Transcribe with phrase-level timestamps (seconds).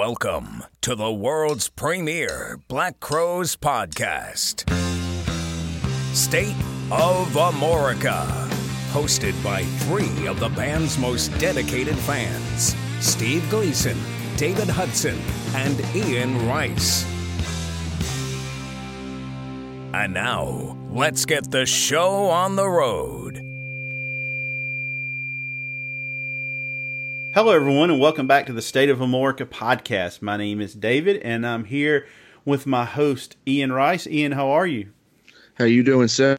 [0.00, 4.66] Welcome to the world's premier Black Crowes podcast,
[6.14, 6.56] State
[6.90, 8.24] of Amorica,
[8.92, 13.98] hosted by three of the band's most dedicated fans Steve Gleason,
[14.38, 15.18] David Hudson,
[15.54, 17.04] and Ian Rice.
[19.92, 23.39] And now, let's get the show on the road.
[27.42, 30.20] Hello, everyone, and welcome back to the State of Amorica podcast.
[30.20, 32.06] My name is David, and I'm here
[32.44, 34.06] with my host Ian Rice.
[34.06, 34.90] Ian, how are you?
[35.54, 36.36] How you doing, sir?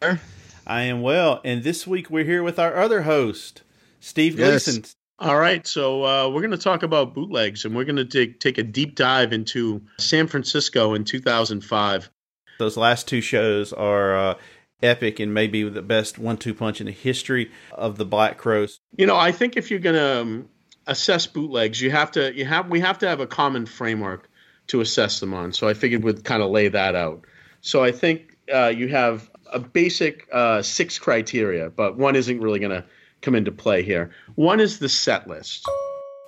[0.67, 3.63] I am well, and this week we're here with our other host,
[3.99, 4.65] Steve Yes.
[4.65, 4.85] Gleason.
[5.17, 8.39] All right, so uh, we're going to talk about bootlegs, and we're going to take
[8.39, 12.11] take a deep dive into San Francisco in 2005.
[12.59, 14.35] Those last two shows are uh,
[14.83, 18.79] epic and maybe the best one-two punch in the history of the Black Crowes.
[18.97, 20.49] You know, I think if you're going to um,
[20.87, 24.29] assess bootlegs, you have to you have we have to have a common framework
[24.67, 25.53] to assess them on.
[25.53, 27.25] So I figured we'd kind of lay that out.
[27.61, 32.59] So I think uh, you have a basic uh, six criteria, but one isn't really
[32.59, 32.85] going to
[33.21, 34.11] come into play here.
[34.35, 35.67] One is the set list.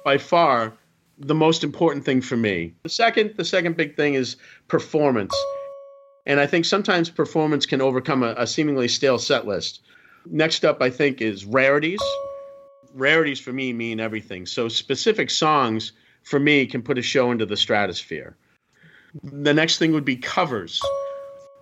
[0.06, 0.74] By far,
[1.18, 2.74] the most important thing for me.
[2.84, 4.36] The second, the second big thing is
[4.68, 5.36] performance.
[6.26, 9.82] And I think sometimes performance can overcome a, a seemingly stale set list.
[10.26, 12.02] Next up, I think, is rarities.
[12.94, 14.46] Rarities for me mean everything.
[14.46, 18.38] So specific songs for me can put a show into the stratosphere.
[19.24, 20.82] The next thing would be covers.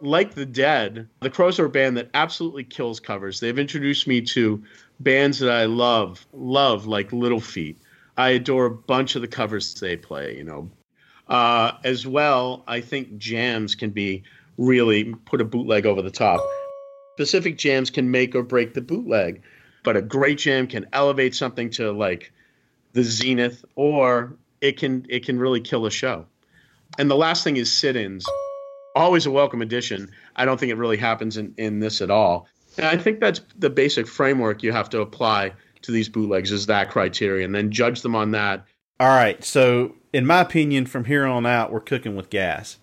[0.01, 3.39] Like the Dead, the Crowes are a band that absolutely kills covers.
[3.39, 4.63] They've introduced me to
[4.99, 7.79] bands that I love, love like Little Feat.
[8.17, 10.69] I adore a bunch of the covers they play, you know.
[11.27, 14.23] Uh, as well, I think jams can be
[14.57, 16.41] really put a bootleg over the top.
[17.15, 19.41] Specific jams can make or break the bootleg,
[19.83, 22.31] but a great jam can elevate something to like
[22.93, 26.25] the zenith, or it can it can really kill a show.
[26.97, 28.25] And the last thing is sit-ins.
[28.95, 30.11] Always a welcome addition.
[30.35, 32.47] I don't think it really happens in, in this at all.
[32.77, 35.53] And I think that's the basic framework you have to apply
[35.83, 38.65] to these bootlegs is that criteria, and then judge them on that.
[38.99, 42.77] All right, so in my opinion, from here on out, we're cooking with gas.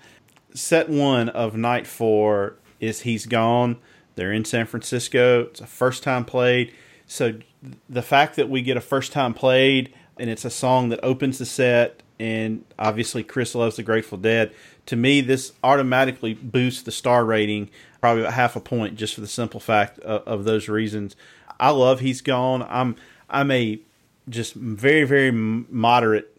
[0.55, 3.77] Set one of night four is He's Gone.
[4.17, 5.43] They're in San Francisco.
[5.43, 6.75] It's a first time played.
[7.09, 7.41] So
[7.89, 11.39] the fact that we get a first time played and it's a song that opens
[11.39, 14.53] the set, and obviously Chris loves the Grateful Dead,
[14.87, 17.71] to me, this automatically boosts the star rating
[18.01, 21.17] probably about half a point just for the simple fact of, of those reasons.
[21.59, 22.65] I love He's Gone.
[22.69, 22.97] I'm
[23.29, 23.81] I'm a
[24.29, 26.37] just very very moderate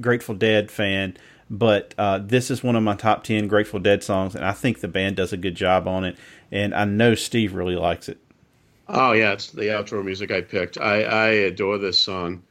[0.00, 1.16] Grateful Dead fan,
[1.48, 4.80] but uh, this is one of my top ten Grateful Dead songs, and I think
[4.80, 6.16] the band does a good job on it,
[6.50, 8.18] and I know Steve really likes it.
[8.88, 10.78] Oh yeah, it's the outro music I picked.
[10.78, 12.42] I, I adore this song.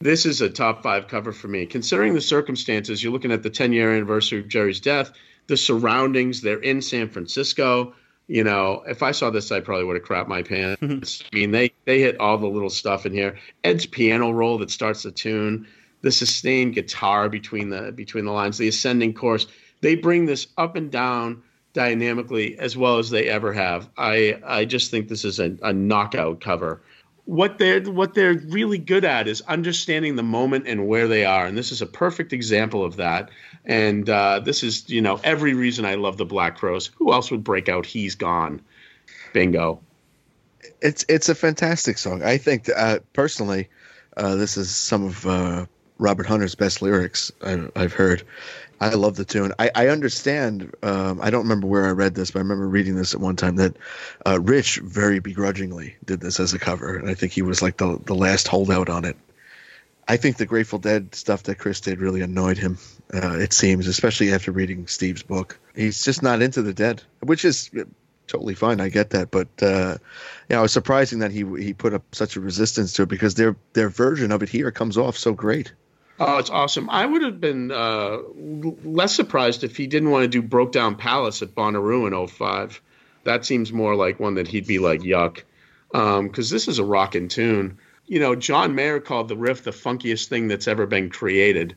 [0.00, 1.64] This is a top five cover for me.
[1.64, 5.12] Considering the circumstances, you're looking at the 10 year anniversary of Jerry's death,
[5.46, 7.94] the surroundings, they're in San Francisco.
[8.28, 10.82] You know, if I saw this, I probably would have crapped my pants.
[10.82, 11.26] Mm-hmm.
[11.32, 13.38] I mean, they they hit all the little stuff in here.
[13.62, 15.68] Ed's piano roll that starts the tune,
[16.02, 19.46] the sustained guitar between the between the lines, the ascending chorus.
[19.80, 21.42] They bring this up and down
[21.76, 23.88] dynamically as well as they ever have.
[23.98, 26.80] I I just think this is a, a knockout cover.
[27.26, 31.44] What they're what they're really good at is understanding the moment and where they are,
[31.44, 33.30] and this is a perfect example of that.
[33.66, 36.86] And uh, this is you know every reason I love the Black Crowes.
[36.96, 37.84] Who else would break out?
[37.84, 38.62] He's gone.
[39.34, 39.78] Bingo.
[40.80, 42.22] It's it's a fantastic song.
[42.22, 43.68] I think uh, personally,
[44.16, 45.66] uh, this is some of uh,
[45.98, 48.22] Robert Hunter's best lyrics I, I've heard.
[48.80, 49.52] I love the tune.
[49.58, 50.74] I, I understand.
[50.82, 53.36] Um, I don't remember where I read this, but I remember reading this at one
[53.36, 53.76] time that
[54.26, 57.78] uh, Rich very begrudgingly did this as a cover, and I think he was like
[57.78, 59.16] the the last holdout on it.
[60.08, 62.78] I think the Grateful Dead stuff that Chris did really annoyed him.
[63.12, 67.44] Uh, it seems, especially after reading Steve's book, he's just not into the Dead, which
[67.44, 67.70] is
[68.26, 68.80] totally fine.
[68.80, 69.96] I get that, but uh,
[70.48, 73.34] yeah, it was surprising that he he put up such a resistance to it because
[73.34, 75.72] their their version of it here comes off so great.
[76.18, 76.88] Oh, it's awesome.
[76.88, 78.18] I would have been uh,
[78.84, 82.80] less surprised if he didn't want to do Broke Down Palace at Bonnaroo in 05.
[83.24, 85.42] That seems more like one that he'd be like, yuck.
[85.92, 87.78] Because this is a rockin' tune.
[88.06, 91.76] You know, John Mayer called the riff the funkiest thing that's ever been created.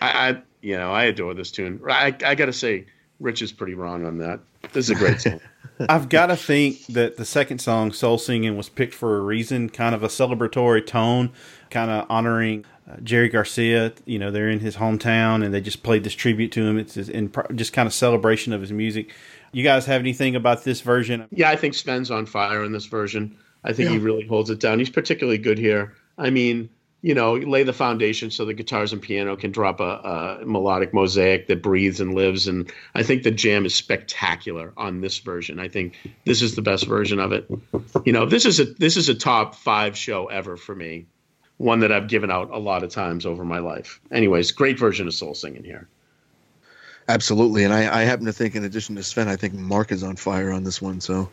[0.00, 1.80] I, I you know, I adore this tune.
[1.88, 2.86] I, I got to say,
[3.20, 4.40] Rich is pretty wrong on that.
[4.72, 5.40] This is a great song.
[5.88, 9.68] I've got to think that the second song, Soul Singing, was picked for a reason,
[9.70, 11.32] kind of a celebratory tone,
[11.70, 13.92] kind of honoring uh, Jerry Garcia.
[14.04, 16.78] You know, they're in his hometown and they just played this tribute to him.
[16.78, 19.12] It's in just kind of celebration of his music.
[19.52, 21.26] You guys have anything about this version?
[21.30, 23.36] Yeah, I think Sven's on fire in this version.
[23.62, 24.78] I think he really holds it down.
[24.78, 25.94] He's particularly good here.
[26.18, 26.68] I mean,
[27.04, 30.94] you know, lay the foundation so the guitars and piano can drop a, a, melodic
[30.94, 32.48] mosaic that breathes and lives.
[32.48, 35.60] And I think the jam is spectacular on this version.
[35.60, 37.46] I think this is the best version of it.
[38.06, 41.04] You know, this is a this is a top five show ever for me.
[41.58, 44.00] One that I've given out a lot of times over my life.
[44.10, 45.88] Anyways, great version of Soul Singing here.
[47.06, 50.02] Absolutely, and I, I, happen to think, in addition to Sven, I think Marc is
[50.02, 51.02] on fire on this one.
[51.02, 51.30] So,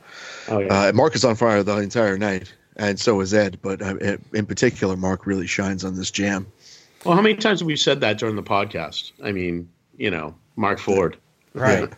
[0.50, 0.88] oh, yeah.
[0.88, 3.60] uh, Marc is on fire the entire night and so is Ed.
[3.62, 6.48] But uh, in particular, Marc really shines on this jam.
[7.06, 9.12] Well, how many times have we said that during the podcast?
[9.24, 11.18] I mean, you know, Marc Ford,
[11.54, 11.92] right?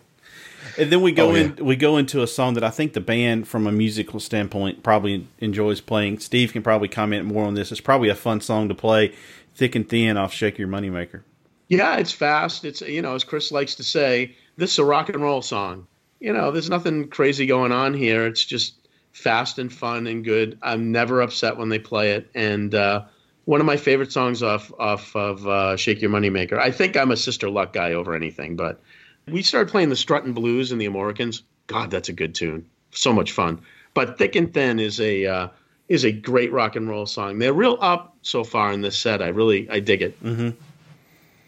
[0.78, 1.56] And then we go oh, in.
[1.58, 5.28] We go into a song that I think the band, from a musical standpoint, probably
[5.40, 6.20] enjoys playing.
[6.20, 7.72] Steve can probably comment more on this.
[7.72, 9.14] It's probably a fun song to play,
[9.56, 11.22] "Thick and Thin" off "Shake Your Moneymaker."
[11.68, 12.66] Yeah, it's fast.
[12.66, 15.88] It's you know, as Chris likes to say, this is a rock and roll song.
[16.20, 18.26] You know, there's nothing crazy going on here.
[18.26, 18.76] It's just
[19.12, 20.58] fast and fun and good.
[20.62, 23.04] I'm never upset when they play it, and uh,
[23.46, 27.12] one of my favorite songs off off of uh, "Shake Your Moneymaker." I think I'm
[27.12, 28.81] a Sister Luck guy over anything, but
[29.28, 31.42] we started playing the Struttin' Blues and the Amoricans.
[31.68, 32.66] God, that's a good tune.
[32.92, 33.62] So much fun.
[33.94, 35.48] But "Thick and Thin" is a uh,
[35.88, 37.40] is a great rock and roll song.
[37.40, 39.22] They're real up so far in this set.
[39.22, 40.22] I really I dig it.
[40.24, 40.50] Mm-hmm.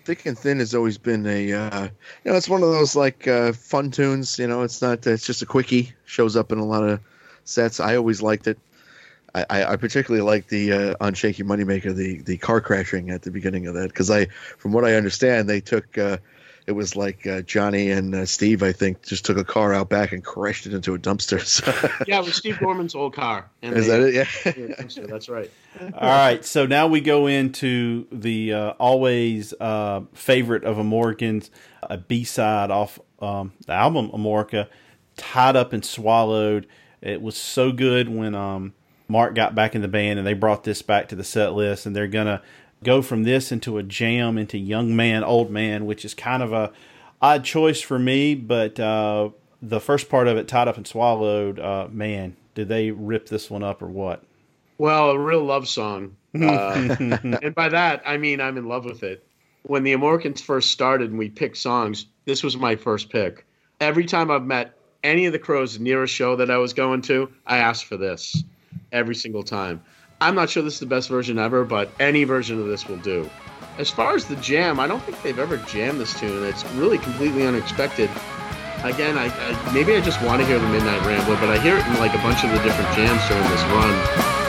[0.05, 1.83] Thick and Thin has always been a, uh,
[2.23, 4.37] you know, it's one of those like uh, fun tunes.
[4.37, 5.93] You know, it's not, it's just a quickie.
[6.05, 6.99] Shows up in a lot of
[7.43, 7.79] sets.
[7.79, 8.59] I always liked it.
[9.33, 13.23] I, I particularly like the uh, on Shake Your Moneymaker the the car crashing at
[13.23, 16.17] the beginning of that because I, from what I understand, they took uh,
[16.67, 19.89] it was like uh, Johnny and uh, Steve I think just took a car out
[19.89, 21.43] back and crashed it into a dumpster.
[21.43, 21.65] So.
[22.07, 23.49] yeah, it was Steve Gorman's old car.
[23.61, 24.13] Is they, that it?
[24.13, 25.51] Yeah, yeah that's right.
[25.79, 31.49] All right, so now we go into the uh, always uh, favorite of Amoricans,
[31.83, 34.67] a B side off um, the album Amorica,
[35.17, 36.67] tied up and swallowed.
[37.01, 38.73] It was so good when um,
[39.07, 41.85] Marc got back in the band and they brought this back to the set list,
[41.85, 42.41] and they're gonna
[42.83, 46.53] go from this into a jam into Young Man, Old Man, which is kind of
[46.53, 46.71] a
[47.21, 49.29] odd choice for me, but uh,
[49.61, 53.49] the first part of it, tied up and swallowed, uh, man, did they rip this
[53.49, 54.23] one up or what?
[54.77, 59.03] Well, a real love song, uh, and by that I mean I'm in love with
[59.03, 59.25] it.
[59.63, 63.45] When the Amoricans first started and we picked songs, this was my first pick.
[63.79, 67.01] Every time I've met any of the crows near a show that I was going
[67.03, 68.43] to, I asked for this
[68.91, 69.81] every single time.
[70.21, 72.97] I'm not sure this is the best version ever, but any version of this will
[72.97, 73.29] do.
[73.77, 76.45] As far as the jam, I don't think they've ever jammed this tune.
[76.45, 78.09] It's really completely unexpected.
[78.83, 81.77] Again, I, I maybe I just want to hear the Midnight Rambler, but I hear
[81.77, 84.44] it in like a bunch of the different jams during this run.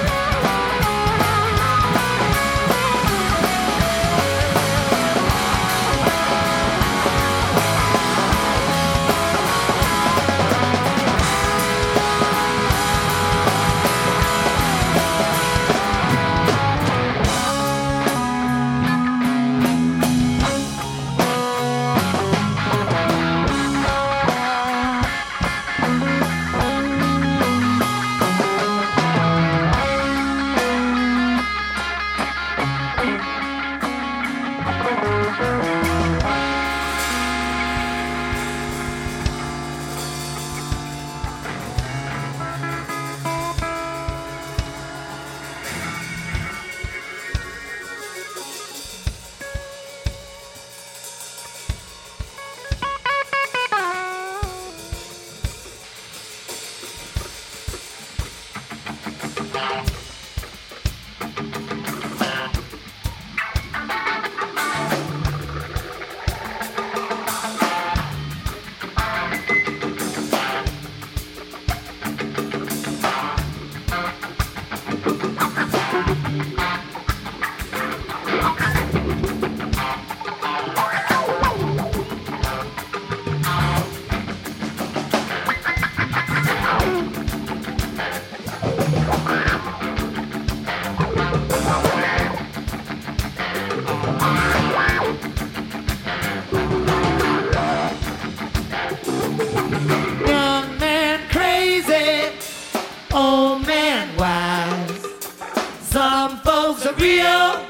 [106.99, 107.61] real,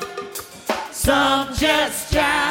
[0.93, 2.46] some just try.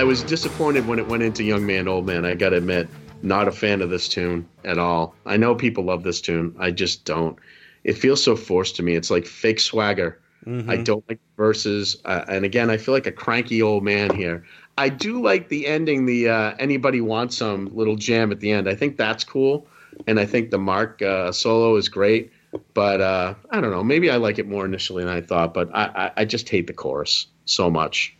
[0.00, 2.24] I was disappointed when it went into Young Man, Old Man.
[2.24, 2.88] I got to admit,
[3.20, 5.14] not a fan of this tune at all.
[5.26, 6.56] I know people love this tune.
[6.58, 7.38] I just don't.
[7.84, 8.94] It feels so forced to me.
[8.94, 10.18] It's like fake swagger.
[10.46, 10.70] Mm-hmm.
[10.70, 11.98] I don't like verses.
[12.06, 14.46] Uh, and again, I feel like a cranky old man here.
[14.78, 18.70] I do like the ending, the uh, anybody wants some little jam at the end.
[18.70, 19.66] I think that's cool.
[20.06, 22.32] And I think the Marc uh, solo is great.
[22.72, 23.84] But uh, I don't know.
[23.84, 25.52] Maybe I like it more initially than I thought.
[25.52, 28.16] But I, I, I just hate the chorus so much.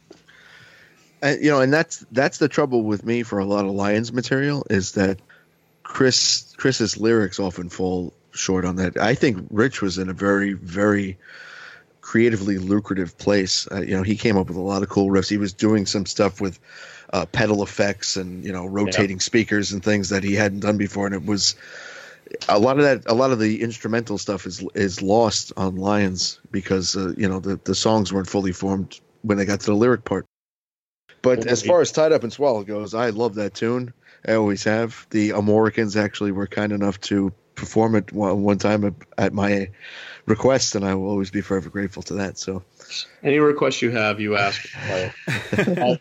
[1.23, 4.13] Uh, you know, and that's that's the trouble with me for a lot of Lions
[4.13, 5.19] material is that
[5.83, 8.97] Chris Chris's lyrics often fall short on that.
[8.97, 11.19] I think Rich was in a very very
[12.01, 13.69] creatively lucrative place.
[13.71, 15.29] Uh, you know, he came up with a lot of cool riffs.
[15.29, 16.59] He was doing some stuff with
[17.13, 19.23] uh, pedal effects and you know rotating yeah.
[19.23, 21.55] speakers and things that he hadn't done before, and it was
[22.49, 23.03] a lot of that.
[23.11, 27.41] A lot of the instrumental stuff is is lost on Lions because uh, you know
[27.41, 30.27] the the songs weren't fully formed when they got to the lyric part.
[31.23, 33.93] But as far as Tied Up and Swallow goes, I love that tune.
[34.27, 35.07] I always have.
[35.11, 39.71] The Americans actually were kind enough to perform it one time at my
[40.27, 42.39] request, and I will always be forever grateful to that.
[42.39, 42.63] So,
[43.23, 44.69] any request you have, you ask.
[45.59, 45.97] uh,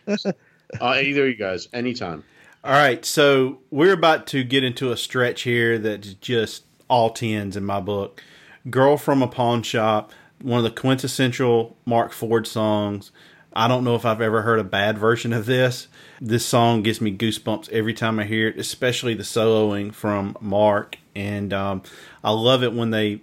[0.80, 2.24] either you guys, anytime.
[2.62, 7.56] All right, so we're about to get into a stretch here that's just all tens
[7.56, 8.22] in my book.
[8.68, 10.12] "Girl from a Pawn Shop,"
[10.42, 13.12] one of the quintessential Marc Ford songs.
[13.52, 15.88] I don't know if I've ever heard a bad version of this.
[16.20, 20.98] This song gives me goosebumps every time I hear it, especially the soloing from Marc.
[21.16, 21.82] And um,
[22.22, 23.22] I love it when they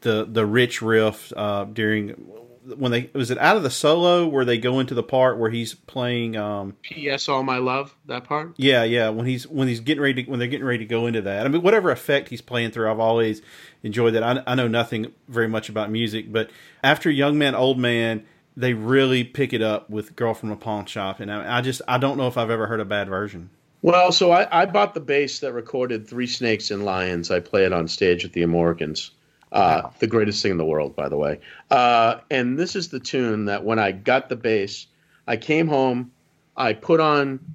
[0.00, 2.10] the the rich riff uh, during
[2.76, 5.50] when they was it out of the solo where they go into the part where
[5.50, 9.78] he's playing um ps all my love that part yeah yeah when he's when he's
[9.78, 12.28] getting ready to, when they're getting ready to go into that i mean whatever effect
[12.28, 13.40] he's playing through i've always
[13.84, 16.50] enjoyed that i, I know nothing very much about music but
[16.82, 18.26] after young man old man
[18.56, 21.82] they really pick it up with Girl from a Pawn Shop, and I, I just
[21.86, 23.50] I don't know if I've ever heard a bad version.
[23.82, 27.30] Well, so I, I bought the bass that recorded Three Snakes and Lions.
[27.30, 29.10] I play it on stage with the Americans.
[29.52, 29.92] Uh, wow.
[30.00, 31.40] The greatest thing in the world, by the way.
[31.70, 34.86] Uh, and this is the tune that when I got the bass,
[35.26, 36.10] I came home,
[36.56, 37.54] I put on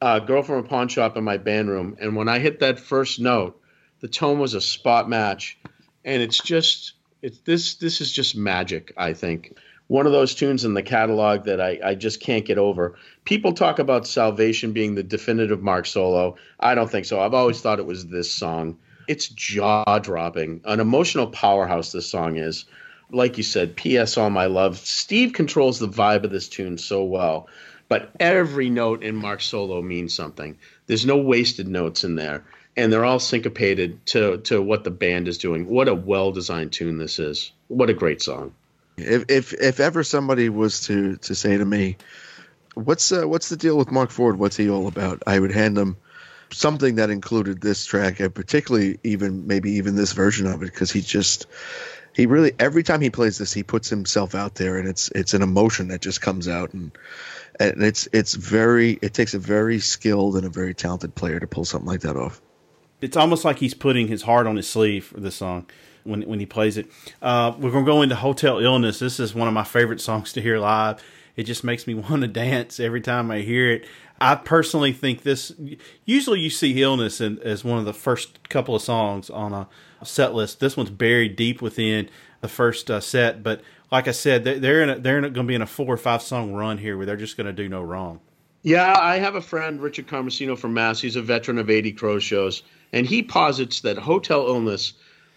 [0.00, 2.78] uh, Girl from a Pawn Shop in my band room, and when I hit that
[2.78, 3.60] first note,
[4.00, 5.58] the tone was a spot match,
[6.04, 8.92] and it's just it's this this is just magic.
[8.98, 9.56] I think
[9.94, 12.96] one of those tunes in the catalog that I, I just can't get over.
[13.24, 16.34] People talk about Salvation being the definitive Marc solo.
[16.58, 17.20] I don't think so.
[17.20, 18.76] I've always thought it was this song.
[19.06, 21.92] It's jaw dropping, an emotional powerhouse.
[21.92, 22.64] This song is,
[23.12, 24.18] like you said, P.S.
[24.18, 24.78] All My Love.
[24.78, 27.46] Steve controls the vibe of this tune so well,
[27.88, 30.58] but every note in Marc's solo means something.
[30.88, 32.42] There's no wasted notes in there,
[32.76, 35.68] and they're all syncopated to to what the band is doing.
[35.68, 37.52] What a well designed tune this is.
[37.68, 38.54] What a great song.
[38.96, 41.96] If if if ever somebody was to to say to me,
[42.74, 44.38] "What's uh, what's the deal with Marc Ford?
[44.38, 45.96] What's he all about?" I would hand them
[46.50, 50.92] something that included this track, and particularly even maybe even this version of it, because
[50.92, 51.46] he just
[52.14, 55.34] he really every time he plays this, he puts himself out there, and it's it's
[55.34, 56.92] an emotion that just comes out, and
[57.58, 61.48] and it's it's very it takes a very skilled and a very talented player to
[61.48, 62.40] pull something like that off.
[63.00, 65.66] It's almost like he's putting his heart on his sleeve for this song
[66.04, 66.90] when when he plays it.
[67.20, 68.98] Uh, we're to go into Hotel Illness.
[68.98, 71.02] This is one of my favorite songs to hear live.
[71.36, 73.86] It just makes me want to dance every time I hear it.
[74.20, 75.52] I personally think this.
[76.04, 79.68] Usually, you see Illness in, as one of the first couple of songs on a
[80.04, 80.60] set list.
[80.60, 82.08] This one's buried deep within
[82.40, 85.54] the first uh, set, but like I said, they're in a, they're going to be
[85.54, 87.82] in a four or five song run here where they're just going to do no
[87.82, 88.20] wrong.
[88.62, 91.00] Yeah, I have a friend, Richard Carmesino from Mass.
[91.00, 94.94] He's a veteran of 80 Crow shows, and he posits that Hotel Illness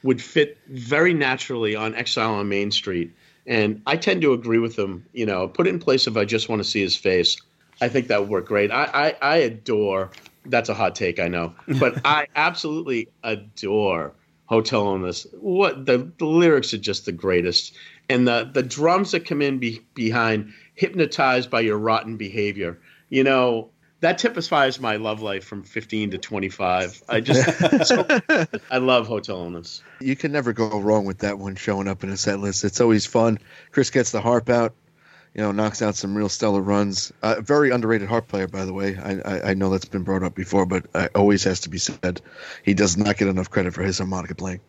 [0.08, 3.14] would fit very naturally on Exile on Main Street.
[3.46, 5.06] And I tend to agree with him.
[5.12, 7.36] You know, put it in place if I just want to see his face.
[7.82, 8.72] I think that would work great.
[8.72, 8.86] I,
[9.22, 10.12] I, I adore.
[10.46, 14.14] That's a hot take, I know, but I absolutely adore
[14.46, 15.28] Hotel on this.
[15.34, 17.76] What the, the lyrics are just the greatest,
[18.08, 22.80] and the the drums that come in be, behind, hypnotized by your rotten behavior.
[23.10, 27.04] You know, that typifies my love life from 15 to 25.
[27.10, 28.06] I just, so,
[28.70, 29.82] I love Hotel Illness.
[30.00, 32.64] You can never go wrong with that one showing up in a set list.
[32.64, 33.40] It's always fun.
[33.72, 34.76] Chris gets the harp out,
[35.34, 37.12] you know, knocks out some real stellar runs.
[37.24, 38.98] Uh, very underrated harp player, by the way.
[38.98, 41.80] I, I, I know that's been brought up before, but it always has to be
[41.80, 42.22] said.
[42.64, 44.60] He does not get enough credit for his harmonica playing.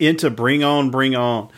[0.00, 1.50] Into Bring On, Bring On.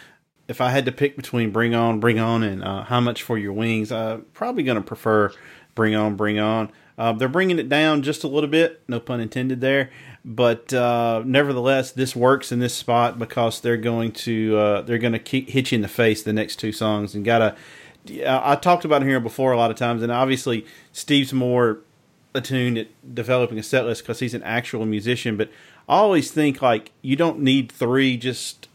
[0.47, 3.38] If I had to pick between Bring On, Bring On, and uh, How Much for
[3.38, 5.33] Your Wings, I'm probably going to prefer
[5.75, 6.71] Bring On, Bring On.
[6.97, 9.91] Uh, they're bringing it down just a little bit, no pun intended there.
[10.25, 15.19] But uh, nevertheless, this works in this spot because they're going to uh, they're going
[15.19, 17.57] to hit you in the face the next two songs and got a
[18.07, 21.81] yeah, I talked about it here before a lot of times, and obviously Steve's more
[22.35, 25.37] attuned at developing a set list because he's an actual musician.
[25.37, 25.51] But
[25.89, 28.69] I always think like you don't need three just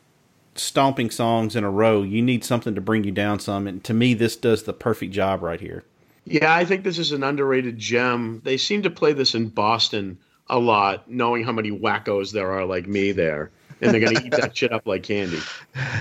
[0.56, 2.02] stomping songs in a row.
[2.02, 5.14] You need something to bring you down some, and to me, this does the perfect
[5.14, 5.84] job right here.
[6.26, 8.42] Yeah, I think this is an underrated gem.
[8.44, 12.66] They seem to play this in Boston a lot, knowing how many wackos there are
[12.66, 13.52] like me there.
[13.82, 15.40] And they're going to eat that shit up like candy.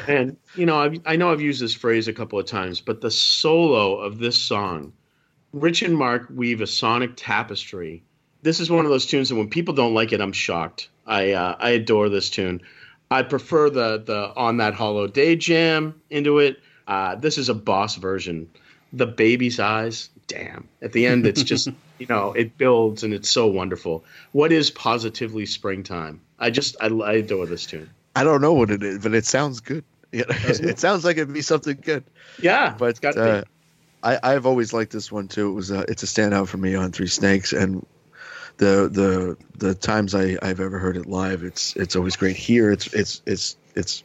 [0.08, 3.00] And, you know, I've, I know I've used this phrase a couple of times, but
[3.00, 4.92] the solo of this song,
[5.52, 8.02] Rich and Marc weave a sonic tapestry.
[8.42, 10.88] This is one of those tunes that when people don't like it, I'm shocked.
[11.06, 12.62] I, uh, I adore this tune.
[13.10, 16.58] I prefer the, the On That Hollow Day jam into it.
[16.88, 18.50] Uh, this is a boss version.
[18.92, 20.68] The baby's eyes, damn.
[20.80, 21.68] At the end, it's just,
[21.98, 24.04] you know, it builds and it's so wonderful.
[24.32, 26.20] What is positively springtime?
[26.38, 27.90] I just, I, I adore this tune.
[28.16, 29.84] I don't know what it is, but it sounds good.
[30.12, 32.02] it sounds like it'd be something good.
[32.40, 33.44] Yeah, but it's got uh,
[34.02, 35.50] I, I've always liked this one too.
[35.50, 37.84] It was a, it's a standout for me on Three Snakes, and
[38.56, 42.36] the the the times I, I've ever heard it live, it's it's always great.
[42.36, 44.02] Here, it's it's it's it's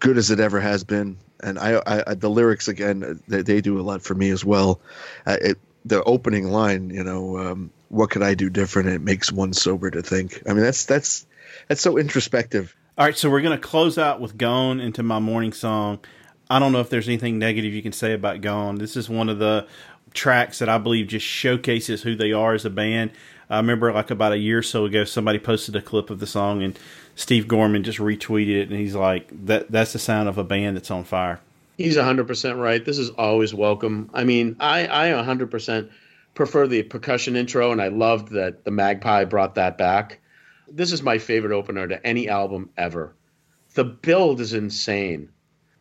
[0.00, 3.80] good as it ever has been and I, I the lyrics again they, they, do
[3.80, 4.80] a lot for me as well.
[5.26, 8.88] Uh, it the opening line, you know, um, what could I do different?
[8.88, 10.42] It makes one sober to think.
[10.46, 11.26] I mean, that's that's
[11.68, 12.74] that's so introspective.
[12.96, 16.00] All right, so we're gonna close out with "Gone" into my morning song.
[16.50, 19.28] I don't know if there's anything negative you can say about "Gone." This is one
[19.28, 19.66] of the
[20.14, 23.12] tracks that I believe just showcases who they are as a band.
[23.50, 26.26] I remember like about a year or so ago, somebody posted a clip of the
[26.26, 26.78] song and
[27.18, 30.76] Steve Gorman just retweeted it, and he's like, "That that's the sound of a band
[30.76, 31.40] that's on fire."
[31.76, 32.84] He's hundred percent right.
[32.84, 34.08] This is always welcome.
[34.14, 35.90] I mean, I I hundred percent
[36.34, 40.20] prefer the percussion intro, and I loved that the Magpie brought that back.
[40.70, 43.16] This is my favorite opener to any album ever.
[43.74, 45.30] The build is insane.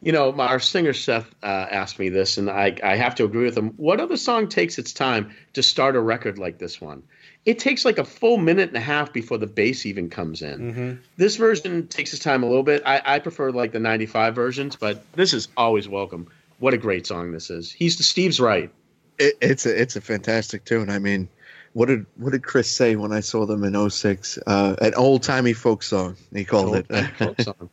[0.01, 3.45] You know, our singer Seth uh, asked me this, and I, I have to agree
[3.45, 3.73] with him.
[3.77, 7.03] What other song takes its time to start a record like this one?
[7.45, 10.59] It takes like a full minute and a half before the bass even comes in.
[10.59, 11.01] Mm-hmm.
[11.17, 12.83] This version takes its time a little bit.
[12.85, 16.27] I, I, prefer like the 95 versions, but this is always welcome.
[16.59, 17.71] What a great song this is.
[17.71, 18.71] He's the Steve's right.
[19.19, 20.89] It, it's a it's a fantastic tune.
[20.89, 21.27] I mean,
[21.73, 24.39] what did what did Chris say when I saw them in 06?
[24.45, 26.15] Uh, an old timey folk song.
[26.33, 26.87] He called it.
[27.17, 27.69] Folk song.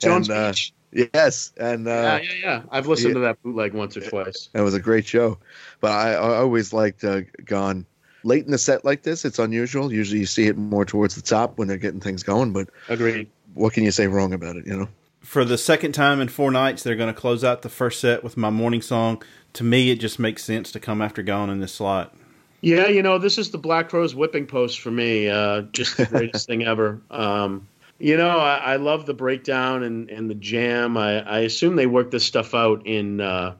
[0.00, 0.52] Jones and, uh,
[0.90, 2.62] Yes, and uh, yeah, yeah, yeah.
[2.70, 4.48] I've listened yeah, to that bootleg once or twice.
[4.54, 5.38] It was a great show,
[5.80, 7.84] but I, I always liked uh, "Gone."
[8.28, 9.92] Late in the set like this, it's unusual.
[9.92, 13.28] Usually you see it more towards the top when they're getting things going, but agreed.
[13.54, 14.88] What can you say wrong about it, you know?
[15.20, 18.22] For the second time in four nights, they're going to close out the first set
[18.22, 19.22] with my morning song.
[19.54, 22.14] To me, it just makes sense to come after Gone in this slot.
[22.60, 25.28] Yeah, you know, this is the Black Crowes whipping post for me.
[25.28, 27.00] Uh, just the greatest thing ever.
[27.10, 30.96] Um, you know, I, I, love the breakdown and, and the jam.
[30.96, 33.54] I, I assume they worked this stuff out in uh,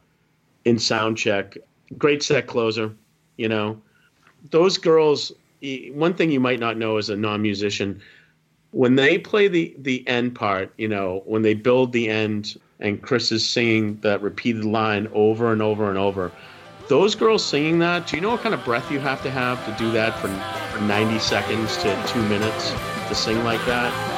[0.64, 1.56] in sound check.
[1.96, 2.94] Great set closer.
[3.36, 3.80] You know,
[4.50, 5.32] those girls
[5.92, 8.00] one thing you might not know as a non-musician
[8.70, 13.02] when they play the the end part you know when they build the end and
[13.02, 16.30] chris is singing that repeated line over and over and over
[16.88, 19.64] those girls singing that do you know what kind of breath you have to have
[19.66, 20.28] to do that for,
[20.76, 22.72] for 90 seconds to two minutes
[23.08, 24.17] to sing like that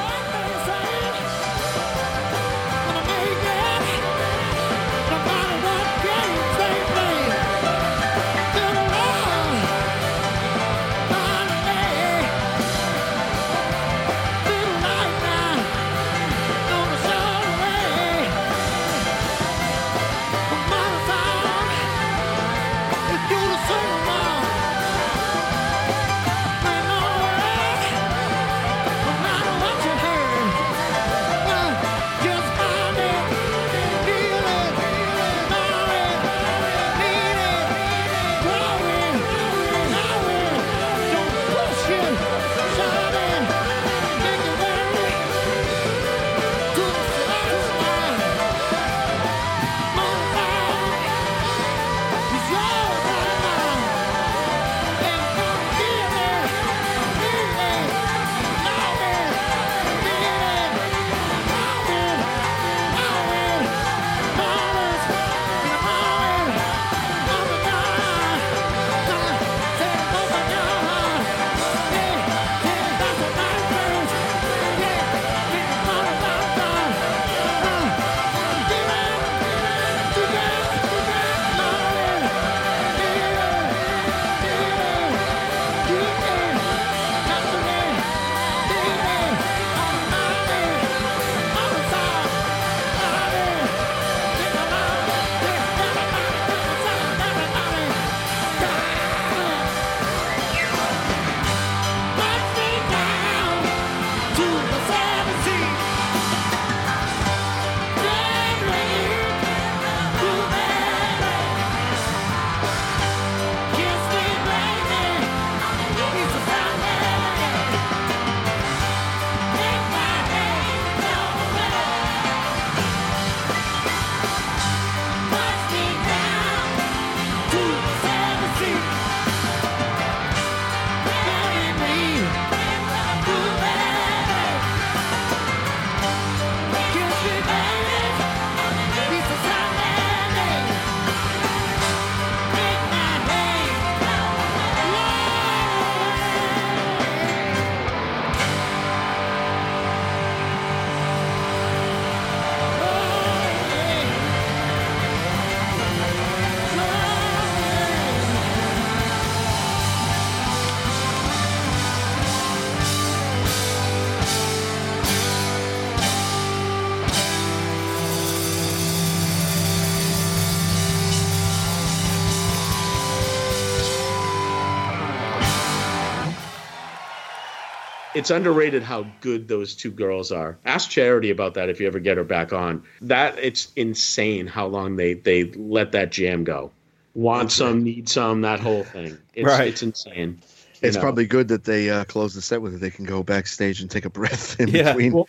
[178.21, 180.57] it's underrated how good those two girls are.
[180.65, 182.83] Ask Charity about that if you ever get her back on.
[183.01, 186.71] That it's insane how long they they let that jam go.
[187.13, 189.17] Want some, need some, that whole thing.
[189.33, 189.67] It's, Right.
[189.67, 190.39] It's insane.
[190.81, 191.01] It's know.
[191.01, 192.79] probably good that they uh, close the set with it.
[192.79, 194.93] They can go backstage and take a breath in Yeah.
[194.93, 195.13] between.
[195.13, 195.27] Well,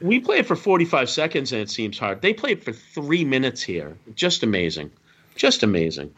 [0.00, 2.20] we play it for 45 seconds and it seems hard.
[2.20, 3.96] They play it for three minutes here.
[4.14, 4.90] Just amazing.
[5.36, 6.12] Just amazing.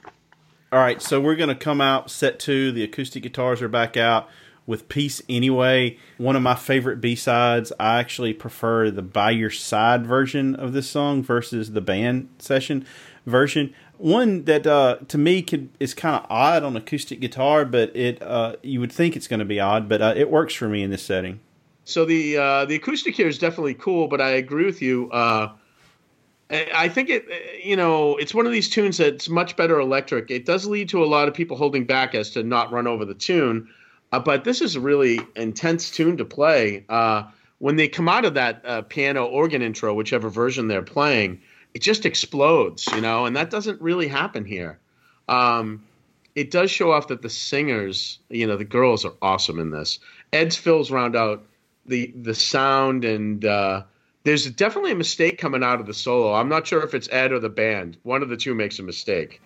[0.73, 2.73] All right, so we're going to come out set two.
[2.73, 4.29] The acoustic guitars are back out
[4.67, 5.99] with Peace Anyway.
[6.19, 7.73] One of my favorite B sides.
[7.79, 12.87] I actually prefer the By Your Side version of this song versus the band session
[13.27, 13.75] version.
[13.99, 18.21] One that uh, to me could, is kind of odd on acoustic guitar, but it
[18.21, 20.83] uh, you would think it's going to be odd, but uh, it works for me
[20.83, 21.41] in this setting.
[21.85, 25.11] So the uh, the acoustic here is definitely cool, but I agree with you.
[25.11, 25.53] Uh,
[26.51, 27.27] I I think it,
[27.65, 30.31] you know, it's one of these tunes that's much better electric.
[30.31, 33.05] It does lead to a lot of people holding back as to not run over
[33.05, 33.69] the tune,
[34.13, 36.85] uh, but this is a really intense tune to play.
[36.89, 37.25] Uh,
[37.59, 41.41] when they come out of that uh, piano organ intro, whichever version they're playing,
[41.75, 44.79] it just explodes, you know, and that doesn't really happen here.
[45.29, 45.85] Um,
[46.35, 49.99] it does show off that the singers, you know, the girls are awesome in this.
[50.33, 51.45] Ed's fills round out
[51.87, 53.83] the the sound and uh,
[54.25, 56.33] there's definitely a mistake coming out of the solo.
[56.35, 57.97] I'm not sure if it's Ed or the band.
[58.03, 59.41] One of the two makes a mistake.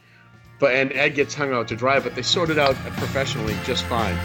[0.58, 3.84] But and Ed gets hung out to dry, but they sort it out professionally just
[3.84, 4.16] fine.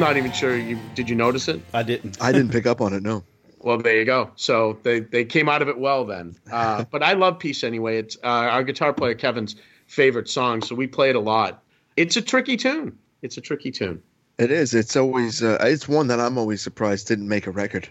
[0.00, 1.60] I'm not even sure you did you notice it?
[1.74, 2.16] I didn't.
[2.22, 3.02] I didn't pick up on it.
[3.02, 3.22] No.
[3.62, 4.30] Well, there you go.
[4.36, 6.34] So they, they came out of it well then.
[6.50, 7.98] Uh, but I love Peace anyway.
[7.98, 9.54] It's uh, our guitar player Kevin's
[9.86, 11.62] favorite song, so we play it a lot.
[11.94, 12.96] It's a tricky tune.
[13.20, 14.02] It's a tricky tune.
[14.38, 14.72] It is.
[14.72, 15.42] It's always.
[15.42, 17.86] Uh, it's one that I'm always surprised didn't make a record.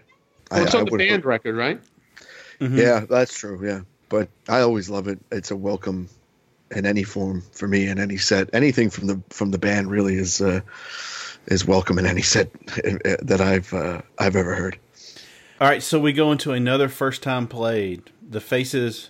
[0.50, 1.80] Well, it's on the would've- band record, right?
[2.60, 3.64] Yeah, that's true.
[3.64, 5.20] Yeah, but I always love it.
[5.32, 6.10] It's a welcome
[6.76, 8.50] in any form for me in any set.
[8.54, 10.62] Anything from the from the band really is uh,
[11.48, 14.78] is welcome in any set uh, that I've uh, I've ever heard.
[15.62, 18.10] All right, so we go into another first time played.
[18.28, 19.10] The Faces,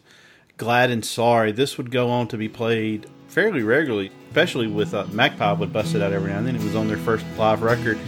[0.58, 1.52] Glad and Sorry.
[1.52, 5.94] This would go on to be played fairly regularly, especially with uh, Magpie would bust
[5.94, 6.56] it out every now and then.
[6.56, 8.00] It was on their first live record.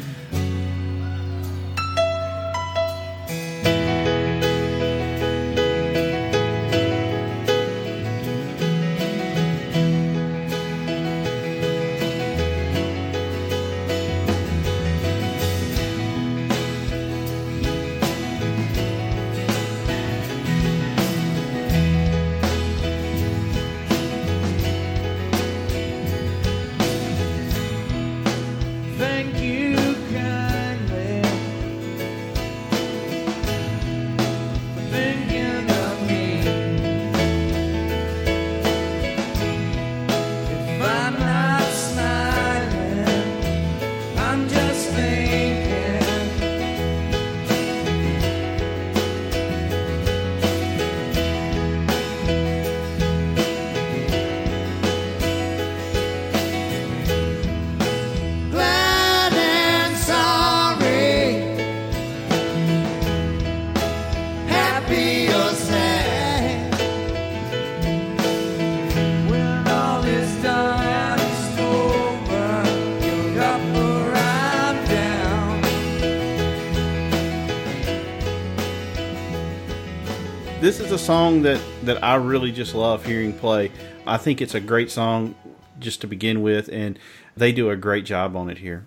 [81.02, 83.72] Song that, that I really just love hearing play.
[84.06, 85.34] I think it's a great song
[85.80, 87.00] just to begin with, and
[87.36, 88.86] they do a great job on it here.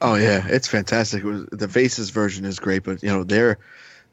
[0.00, 1.24] Oh yeah, it's fantastic.
[1.24, 3.58] It was, the Faces version is great, but you know their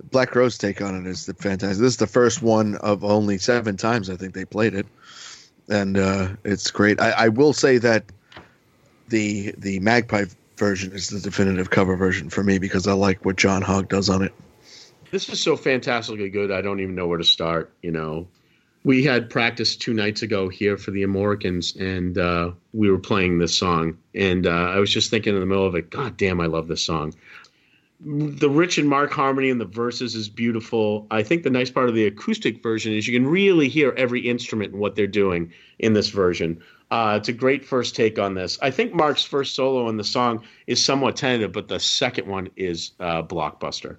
[0.09, 1.77] Black Crowes take on it is the fantastic.
[1.77, 4.87] This is the first one of only seven times I think they played it,
[5.69, 6.99] and uh, it's great.
[6.99, 8.05] I, I will say that
[9.09, 10.25] the the Magpie
[10.57, 14.09] version is the definitive cover version for me because I like what John Hogg does
[14.09, 14.33] on it.
[15.11, 16.51] This is so fantastically good.
[16.51, 17.73] I don't even know where to start.
[17.81, 18.29] You know,
[18.85, 23.37] we had practice two nights ago here for the Americans, and uh, we were playing
[23.37, 23.97] this song.
[24.15, 26.69] And uh, I was just thinking in the middle of it, God damn, I love
[26.69, 27.13] this song.
[27.99, 31.07] The Rich and Marc harmony in the verses is beautiful.
[31.11, 34.21] I think the nice part of the acoustic version is you can really hear every
[34.21, 36.63] instrument and what they're doing in this version.
[36.89, 38.57] Uh, it's a great first take on this.
[38.61, 42.49] I think Marc's first solo in the song is somewhat tentative, but the second one
[42.55, 43.97] is uh, blockbuster.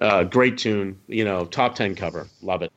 [0.00, 2.72] Uh, great tune, you know, top ten cover, love it.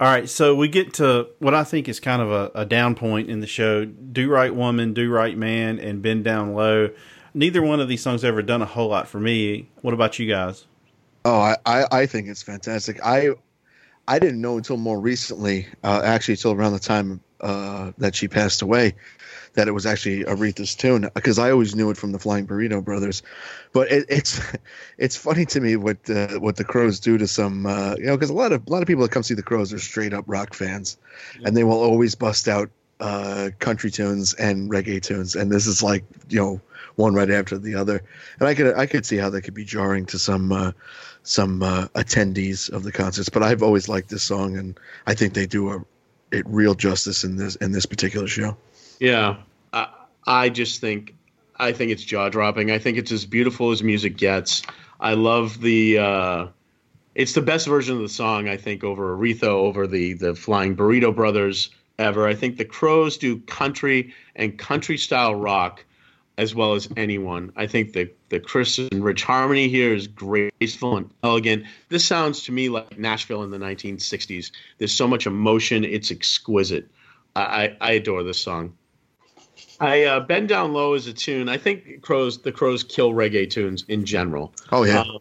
[0.00, 2.94] All right, so we get to what I think is kind of a, a down
[2.94, 3.84] point in the show.
[3.84, 6.90] Do Right Woman, Do Right Man, and Bend Down Low.
[7.34, 9.68] Neither one of these songs ever done a whole lot for me.
[9.82, 10.64] What about you guys?
[11.24, 12.98] Oh, I, I, I think it's fantastic.
[13.04, 13.30] I
[14.08, 18.26] I didn't know until more recently, uh, actually, until around the time uh, that she
[18.26, 18.94] passed away,
[19.54, 22.84] that it was actually Aretha's tune because I always knew it from the Flying Burrito
[22.84, 23.22] Brothers.
[23.72, 24.40] But it, it's
[24.98, 28.16] it's funny to me what uh, what the Crowes do to some uh, you know
[28.16, 30.12] because a lot of a lot of people that come see the Crowes are straight
[30.12, 30.96] up rock fans,
[31.44, 35.82] and they will always bust out uh, country tunes and reggae tunes, and this is
[35.82, 36.60] like you know
[36.96, 38.02] one right after the other,
[38.38, 40.72] and I could I could see how that could be jarring to some uh,
[41.22, 43.28] some uh, attendees of the concerts.
[43.28, 45.84] But I've always liked this song, and I think they do a
[46.32, 48.56] it real justice in this in this particular show.
[49.00, 49.38] Yeah,
[49.72, 49.88] I,
[50.26, 51.14] I just think
[51.56, 52.70] I think it's jaw dropping.
[52.70, 54.62] I think it's as beautiful as music gets.
[55.00, 55.98] I love the.
[55.98, 56.46] Uh,
[57.14, 60.76] it's the best version of the song I think over Aretha, over the the Flying
[60.76, 62.26] Burrito Brothers ever.
[62.28, 65.84] I think the Crowes do country and country style rock
[66.36, 67.52] as well as anyone.
[67.56, 71.64] I think the the Chris and Rich harmony here is graceful and elegant.
[71.88, 74.50] This sounds to me like Nashville in the 1960s.
[74.76, 75.84] There's so much emotion.
[75.84, 76.90] It's exquisite.
[77.34, 78.74] I, I, I adore this song.
[79.80, 81.48] I uh, Bend Down Low is a tune.
[81.48, 84.52] I think Crowes the Crowes kill reggae tunes in general.
[84.70, 85.18] Oh yeah, Um,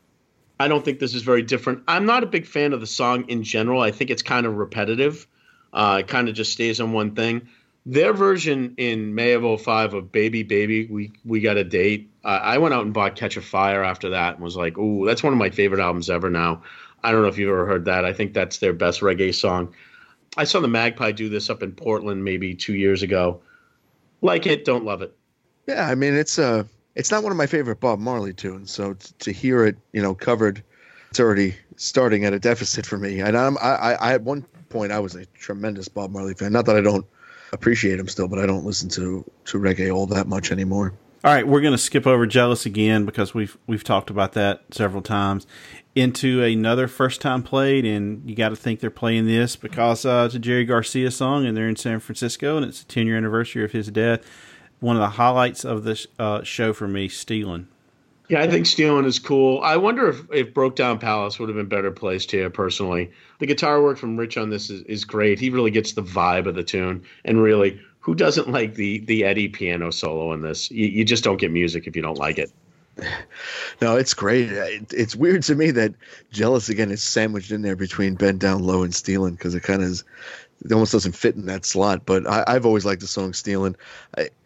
[0.59, 1.83] I don't think this is very different.
[1.87, 3.81] I'm not a big fan of the song in general.
[3.81, 5.25] I think it's kind of repetitive.
[5.71, 7.47] Uh, it kind of just stays on one thing.
[7.85, 12.11] Their version in May of 05 of Baby Baby, we we got a date.
[12.25, 15.05] Uh, I went out and bought Catch a Fire after that and was like, ooh,
[15.05, 16.63] that's one of my favorite albums ever now.
[17.01, 18.03] I don't know if you've ever heard that.
[18.03, 19.73] I think that's their best reggae song.
[20.35, 23.41] I saw the Magpie do this up in Portland maybe two years ago.
[24.21, 25.15] Like it, don't love it.
[25.67, 25.87] yeah.
[25.87, 26.63] I mean, it's uh
[26.95, 28.71] it's not one of my favorite Bob Marley tunes.
[28.71, 30.61] So t- to hear it, you know, covered,
[31.09, 33.19] it's already starting at a deficit for me.
[33.21, 36.51] And I'm I, I at one point I was a tremendous Bob Marley fan.
[36.51, 37.05] Not that I don't
[37.53, 40.93] appreciate him still, but I don't listen to to reggae all that much anymore.
[41.21, 44.63] All right, we're going to skip over "Jealous" again because we've we've talked about that
[44.71, 45.45] several times.
[45.93, 50.23] Into another first time played, and you got to think they're playing this because uh,
[50.27, 53.17] it's a Jerry Garcia song, and they're in San Francisco, and it's the 10 year
[53.17, 54.21] anniversary of his death.
[54.79, 57.67] One of the highlights of this uh, show for me, "Stealing."
[58.29, 59.59] Yeah, I think Stealing is cool.
[59.61, 63.11] I wonder if, if Broke Down Palace would have been better placed here, personally.
[63.39, 65.39] The guitar work from Rich on this is, is great.
[65.39, 67.03] He really gets the vibe of the tune.
[67.25, 70.71] And really, who doesn't like the, the Eddie piano solo in this?
[70.71, 72.51] You, you just don't get music if you don't like it.
[73.81, 74.51] No, it's great.
[74.51, 75.93] It, it's weird to me that
[76.33, 79.81] "Jealous" again is sandwiched in there between "Bend Down Low" and "Stealing" because it kind
[79.81, 80.03] of is.
[80.65, 82.05] It almost doesn't fit in that slot.
[82.05, 83.77] But I, I've always liked the song "Stealing."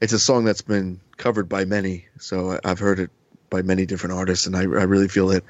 [0.01, 3.09] It's a song that's been covered by many, so I, I've heard it
[3.49, 5.43] by many different artists, and I, I really feel that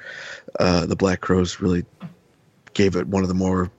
[0.59, 1.83] uh, the Black Crowes really
[2.73, 3.69] gave it one of the more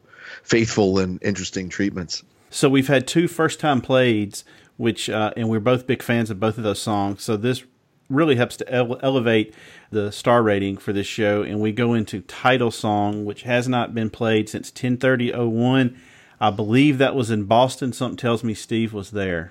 [0.42, 2.22] faithful and interesting treatments.
[2.54, 4.44] So we've had two first time plays,
[4.76, 7.20] which uh, and we're both big fans of both of those songs.
[7.24, 7.64] So this
[8.08, 9.52] really helps to ele- elevate
[9.90, 11.42] the star rating for this show.
[11.42, 15.48] And we go into title song, which has not been played since ten thirty oh
[15.48, 16.00] one.
[16.40, 17.92] I believe that was in Boston.
[17.92, 19.50] Something tells me Steve was there.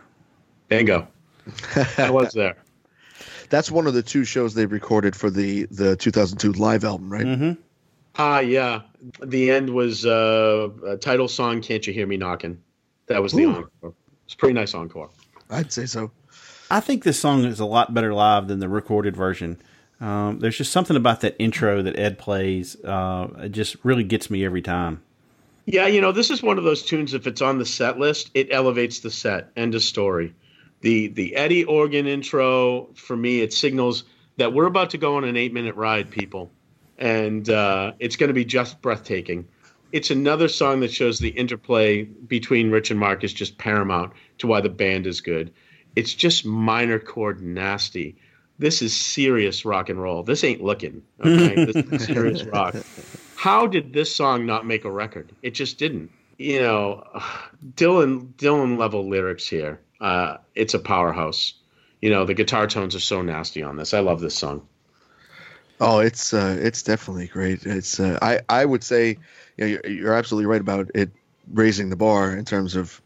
[0.70, 1.10] Bingo.
[1.98, 2.56] I was there.
[3.50, 7.26] That's one of the two shows they recorded for the the 2002 live album, right?
[7.26, 7.62] Mm-hmm.
[8.16, 8.84] Ah, yeah.
[9.22, 12.62] The end was uh, a title song, Can't You Hear Me Knocking?
[13.08, 13.56] That was the Ooh.
[13.56, 13.94] encore.
[14.26, 15.10] It's pretty nice encore.
[15.50, 16.12] I'd say so.
[16.72, 19.62] I think this song is a lot better live than the recorded version.
[20.02, 22.76] Um, there's just something about that intro that Ed plays.
[22.84, 25.02] Uh, it just really gets me every time.
[25.66, 27.14] Yeah, you know, this is one of those tunes.
[27.14, 29.52] If it's on the set list, it elevates the set.
[29.56, 30.34] End of story.
[30.82, 34.04] The the Eddie organ intro for me, it signals
[34.36, 36.52] that we're about to go on an eight minute ride, people,
[36.98, 39.48] and uh, it's going to be just breathtaking.
[39.94, 44.48] It's another song that shows the interplay between Rich and Marc is just paramount to
[44.48, 45.54] why the band is good.
[45.96, 48.18] It's just minor chord nasty.
[48.60, 50.24] This is serious rock and roll.
[50.24, 51.02] This ain't looking.
[51.24, 52.76] Okay, this is serious rock
[53.44, 55.30] how did this song not make a record?
[55.42, 56.10] It just didn't.
[56.38, 57.04] You know,
[57.76, 59.82] Dylan Dylan level lyrics here.
[60.00, 61.54] Uh, it's a powerhouse.
[62.02, 63.94] You know, the guitar tones are so nasty on this.
[63.94, 64.66] I love this song.
[65.80, 67.66] Oh, it's uh, it's definitely great.
[67.66, 69.18] It's uh, I I would say
[69.58, 71.12] you know, you're, you're absolutely right about it
[71.52, 73.02] raising the bar in terms of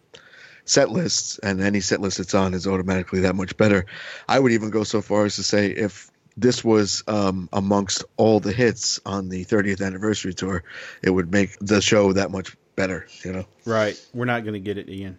[0.65, 3.85] set lists, and any set list it's on is automatically that much better.
[4.27, 8.39] I would even go so far as to say if this was um, amongst all
[8.39, 10.63] the hits on the 30th anniversary tour,
[11.01, 13.07] it would make the show that much better.
[13.23, 13.45] You know.
[13.65, 13.99] Right.
[14.13, 15.17] We're not going to get it, Ian.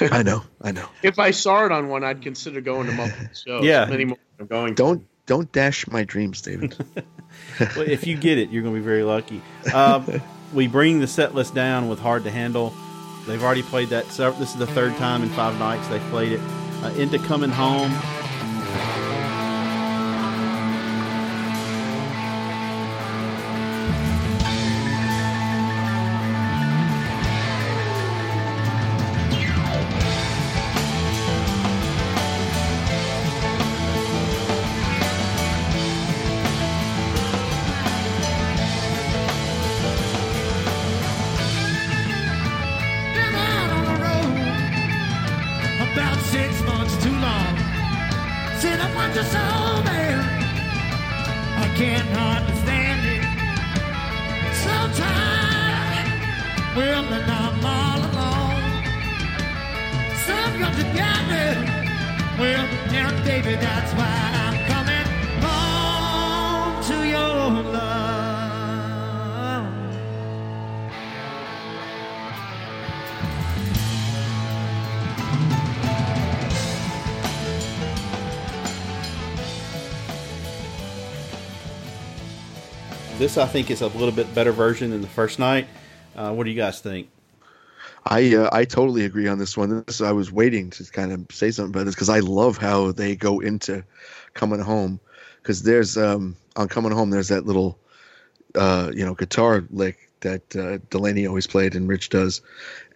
[0.00, 0.88] I know, I know.
[1.02, 3.64] If I saw it on one, I'd consider going to multiple shows.
[3.64, 3.84] Yeah.
[3.86, 4.74] many more I'm going.
[4.74, 5.06] Don't to.
[5.26, 6.76] Don't dash my dreams, David.
[7.60, 9.40] well, if you get it, you're going to be very lucky.
[9.72, 10.20] Um,
[10.52, 12.74] we bring the set list down with Hard to Handle.
[13.26, 14.06] They've already played that.
[14.08, 16.40] This is the third time in five nights they've played it.
[16.82, 17.92] Uh, into Coming Home.
[83.32, 85.66] This, I think, is a little bit better version than the first night.
[86.14, 87.08] Uh, what do you guys think?
[88.04, 89.82] I uh, I totally agree on this one.
[89.86, 92.92] This I was waiting to kind of say something about this because I love how
[92.92, 93.84] they go into
[94.34, 95.00] coming home
[95.40, 97.78] because there's um on coming home there's that little
[98.54, 102.42] uh you know guitar lick that uh, Delaney always played and Rich does,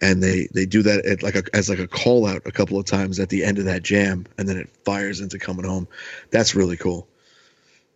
[0.03, 2.77] and they they do that at like a, as like a call out a couple
[2.77, 5.87] of times at the end of that jam, and then it fires into coming home.
[6.29, 7.07] That's really cool.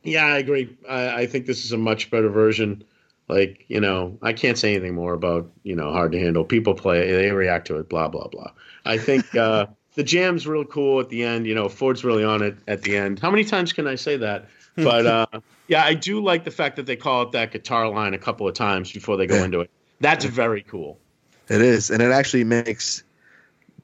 [0.04, 0.78] Yeah, I agree.
[0.90, 2.84] I, I think this is a much better version.
[3.28, 6.44] Like, you know, I can't say anything more about, you know, hard to handle.
[6.44, 8.52] People play it, they react to it, blah, blah, blah.
[8.84, 11.46] I think uh, the jam's real cool at the end.
[11.46, 13.20] You know, Ford's really on it at the end.
[13.20, 14.50] How many times can I say that?
[14.76, 15.26] But uh,
[15.68, 18.48] yeah, I do like the fact that they call it that guitar line a couple
[18.48, 19.46] of times before they go Yeah.
[19.46, 19.70] into it.
[20.00, 21.00] That's very cool.
[21.48, 23.04] It is, and it actually makes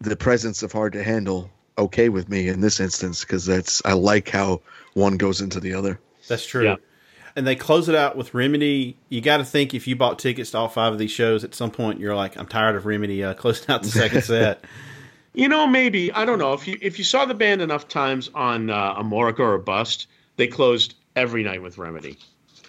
[0.01, 3.93] the presence of hard to handle okay with me in this instance because that's I
[3.93, 4.61] like how
[4.93, 5.99] one goes into the other.
[6.27, 6.65] That's true.
[6.65, 6.75] Yeah.
[7.35, 8.97] And they close it out with Remedy.
[9.09, 11.53] You got to think if you bought tickets to all five of these shows, at
[11.53, 14.63] some point you're like, I'm tired of Remedy uh, closing out the second set.
[15.33, 18.29] You know, maybe I don't know if you if you saw the band enough times
[18.33, 22.17] on uh, Amorica or Bust, they closed every night with Remedy,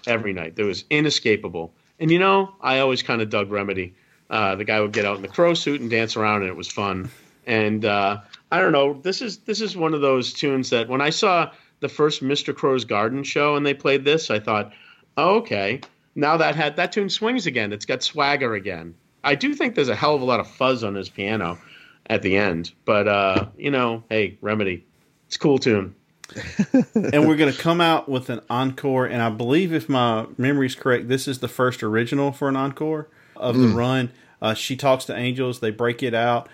[0.07, 0.55] every night.
[0.55, 3.95] There was inescapable, and you know, I always kind of dug Remedy.
[4.29, 6.57] Uh, the guy would get out in the crow suit and dance around, and it
[6.57, 7.11] was fun.
[7.47, 8.19] And uh,
[8.53, 11.51] I don't know, this is this is one of those tunes that when I saw
[11.81, 12.55] the first Mr.
[12.55, 14.73] Crowe's Garden show and they played this, I thought,
[15.17, 15.81] oh, okay,
[16.15, 17.73] now that had that tune swings again.
[17.73, 18.95] It's got swagger again.
[19.25, 21.59] I do think there's a hell of a lot of fuzz on his piano
[22.07, 22.73] at the end.
[22.85, 24.85] But uh, you know, hey, Remedy,
[25.27, 25.95] it's a cool tune.
[26.95, 29.07] and we're going to come out with an encore.
[29.07, 32.57] And I believe, if my memory is correct, this is the first original for an
[32.57, 34.11] encore of the run.
[34.43, 35.61] Uh, she talks to angels.
[35.61, 36.49] They break it out.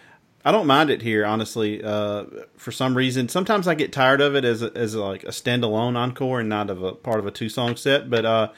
[0.44, 1.82] I don't mind it here, honestly.
[1.82, 2.24] Uh,
[2.56, 5.96] for some reason, sometimes I get tired of it as a, as like a standalone
[5.96, 8.10] encore and not of a part of a two song set.
[8.10, 8.52] But uh,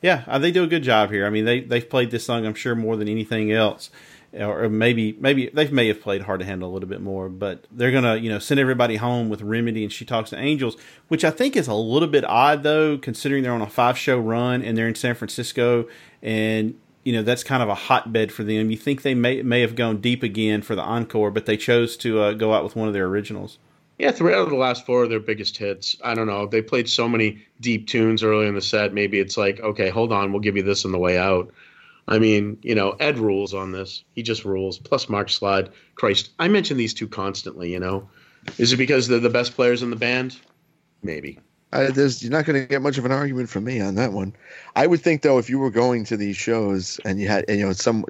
[0.00, 1.26] yeah, uh, they do a good job here.
[1.26, 3.90] I mean, they they've played this song, I'm sure, more than anything else,
[4.32, 7.28] or maybe maybe they may have played Hard to Handle a little bit more.
[7.28, 10.76] But they're gonna you know send everybody home with Remedy and She Talks to Angels,
[11.08, 14.16] which I think is a little bit odd though, considering they're on a five show
[14.16, 15.88] run and they're in San Francisco,
[16.22, 18.70] and you know that's kind of a hotbed for them.
[18.70, 21.96] You think they may may have gone deep again for the encore, but they chose
[21.98, 23.58] to uh, go out with one of their originals.
[23.98, 25.96] Yeah, three out of the last four are their biggest hits.
[26.02, 26.46] I don't know.
[26.46, 28.94] They played so many deep tunes early in the set.
[28.94, 31.52] Maybe it's like, okay, hold on, we'll give you this on the way out.
[32.08, 34.02] I mean, you know, Ed rules on this.
[34.14, 34.78] He just rules.
[34.78, 35.70] Plus Marc Slide.
[35.94, 37.72] Christ, I mention these two constantly.
[37.72, 38.08] You know,
[38.58, 40.36] is it because they're the best players in the band?
[41.02, 41.38] Maybe.
[41.72, 44.12] I, there's, you're not going to get much of an argument from me on that
[44.12, 44.34] one.
[44.76, 47.58] I would think though, if you were going to these shows and you had, and,
[47.58, 48.04] you know, some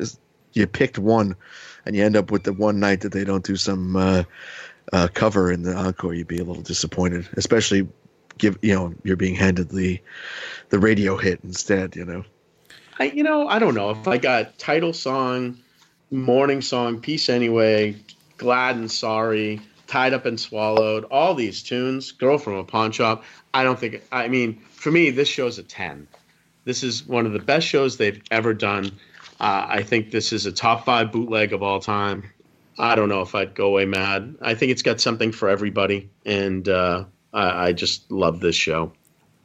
[0.52, 1.36] you picked one,
[1.86, 4.24] and you end up with the one night that they don't do some uh,
[4.92, 7.88] uh, cover in the encore, you'd be a little disappointed, especially
[8.38, 10.00] give you know you're being handed the
[10.70, 11.96] the radio hit instead.
[11.96, 12.24] You know,
[12.98, 15.58] I, you know, I don't know if I got title song,
[16.10, 17.96] morning song, peace anyway,
[18.36, 19.60] glad and sorry,
[19.92, 23.24] tied up and swallowed, all these tunes, girl from a pawn shop.
[23.52, 24.02] I don't think.
[24.10, 26.08] I mean, for me, this show's a ten.
[26.64, 28.86] This is one of the best shows they've ever done.
[29.38, 32.24] Uh, I think this is a top five bootleg of all time.
[32.78, 34.36] I don't know if I'd go away mad.
[34.40, 38.92] I think it's got something for everybody, and uh, I, I just love this show.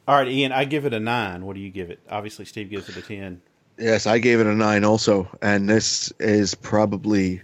[0.06, 1.44] All right, Ian, I give it a nine.
[1.44, 2.00] What do you give it?
[2.08, 3.42] Obviously, Steve gives it a ten.
[3.78, 7.42] yes, I gave it a nine also, and this is probably.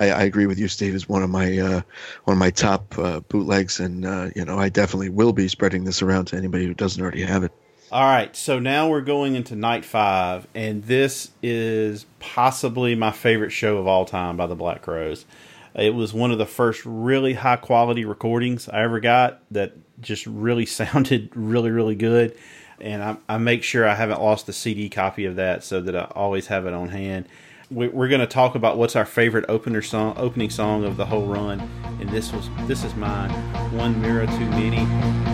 [0.00, 0.94] I, I agree with you, Steve.
[0.94, 1.82] Is one of my uh,
[2.24, 5.84] one of my top uh, bootlegs, and uh, you know I definitely will be spreading
[5.84, 7.52] this around to anybody who doesn't already have it.
[7.92, 13.50] All right, so now we're going into night five, and this is possibly my favorite
[13.50, 15.26] show of all time by the Black Crowes.
[15.74, 20.26] It was one of the first really high quality recordings I ever got that just
[20.26, 22.36] really sounded really, really good.
[22.80, 25.94] And I, I make sure I haven't lost the CD copy of that so that
[25.94, 27.28] I always have it on hand.
[27.70, 31.06] We, we're going to talk about what's our favorite opener song, opening song of the
[31.06, 31.60] whole run,
[32.00, 33.30] and this was this is mine.
[33.72, 35.29] One mirror too many.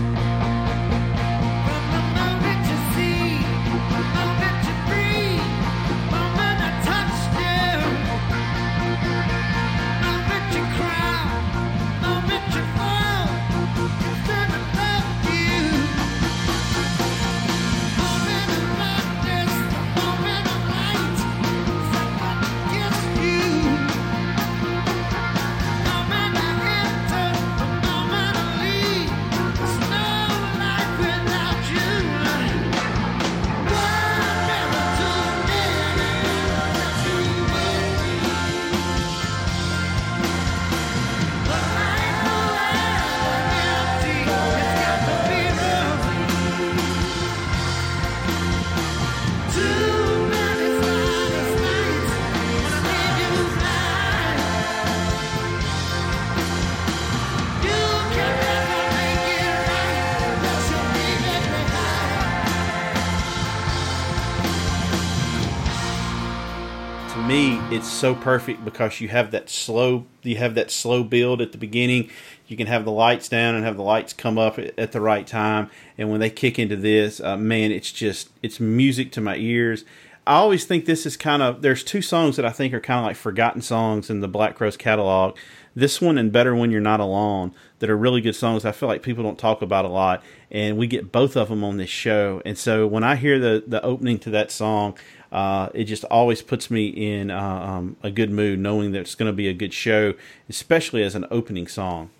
[67.76, 71.58] It's so perfect because you have that slow you have that slow build at the
[71.58, 72.08] beginning.
[72.46, 75.26] You can have the lights down and have the lights come up at, the right
[75.26, 75.70] time.
[75.98, 79.84] And when they kick into this uh, man it's just it's music to my ears.
[80.26, 83.00] I always think this is kind of there's two songs that i think are kind
[83.00, 85.36] of like forgotten songs in the black crowes catalog.
[85.74, 88.64] This one and better when you're not alone that are really good songs.
[88.64, 90.22] I feel like people don't talk about a lot.
[90.50, 92.40] And we get both of them on this show.
[92.46, 94.96] And so when i hear the the opening to that song
[95.32, 99.14] uh, it just always puts me in uh, um, a good mood knowing that it's
[99.14, 100.14] going to be a good show,
[100.48, 102.10] especially as an opening song.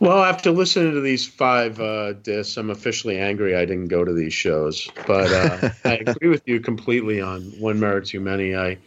[0.00, 4.12] Well, after listening to these five uh, discs, I'm officially angry I didn't go to
[4.14, 4.88] these shows.
[5.06, 8.56] But uh, I agree with you completely on One Mirror Too Many.
[8.56, 8.78] I,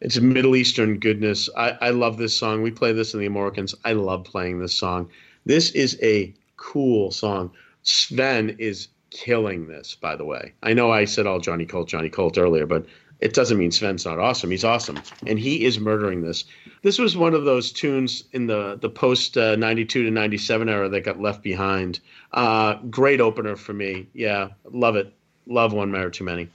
[0.00, 1.48] it's Middle Eastern goodness.
[1.56, 2.60] I, I love this song.
[2.60, 3.74] We play this in the Americans.
[3.86, 5.08] I love playing this song.
[5.46, 7.50] This is a cool song.
[7.82, 10.54] Sven is killing this, by the way.
[10.62, 12.86] I know I said all Johnny Colt, Johnny Colt earlier, but
[13.20, 14.50] it doesn't mean Sven's not awesome.
[14.50, 16.44] He's awesome, and he is murdering this.
[16.82, 20.88] This was one of those tunes in the the post uh, '92 to '97 era
[20.90, 22.00] that got left behind.
[22.32, 24.08] Uh, great opener for me.
[24.12, 25.12] Yeah, love it.
[25.46, 26.48] Love one mirror too many.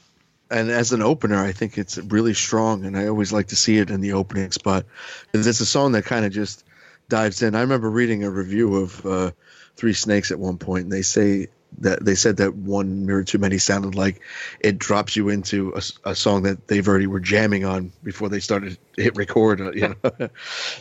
[0.51, 3.77] And as an opener, I think it's really strong, and I always like to see
[3.77, 4.85] it in the opening spot.
[5.33, 6.65] It's a song that kind of just
[7.07, 7.55] dives in.
[7.55, 9.31] I remember reading a review of uh,
[9.77, 11.47] Three Snakes at one point, and they say
[11.79, 14.21] that they said that one mirror too many sounded like
[14.59, 18.39] it drops you into a, a song that they've already were jamming on before they
[18.39, 19.61] started to hit record.
[19.61, 20.29] uh, You know,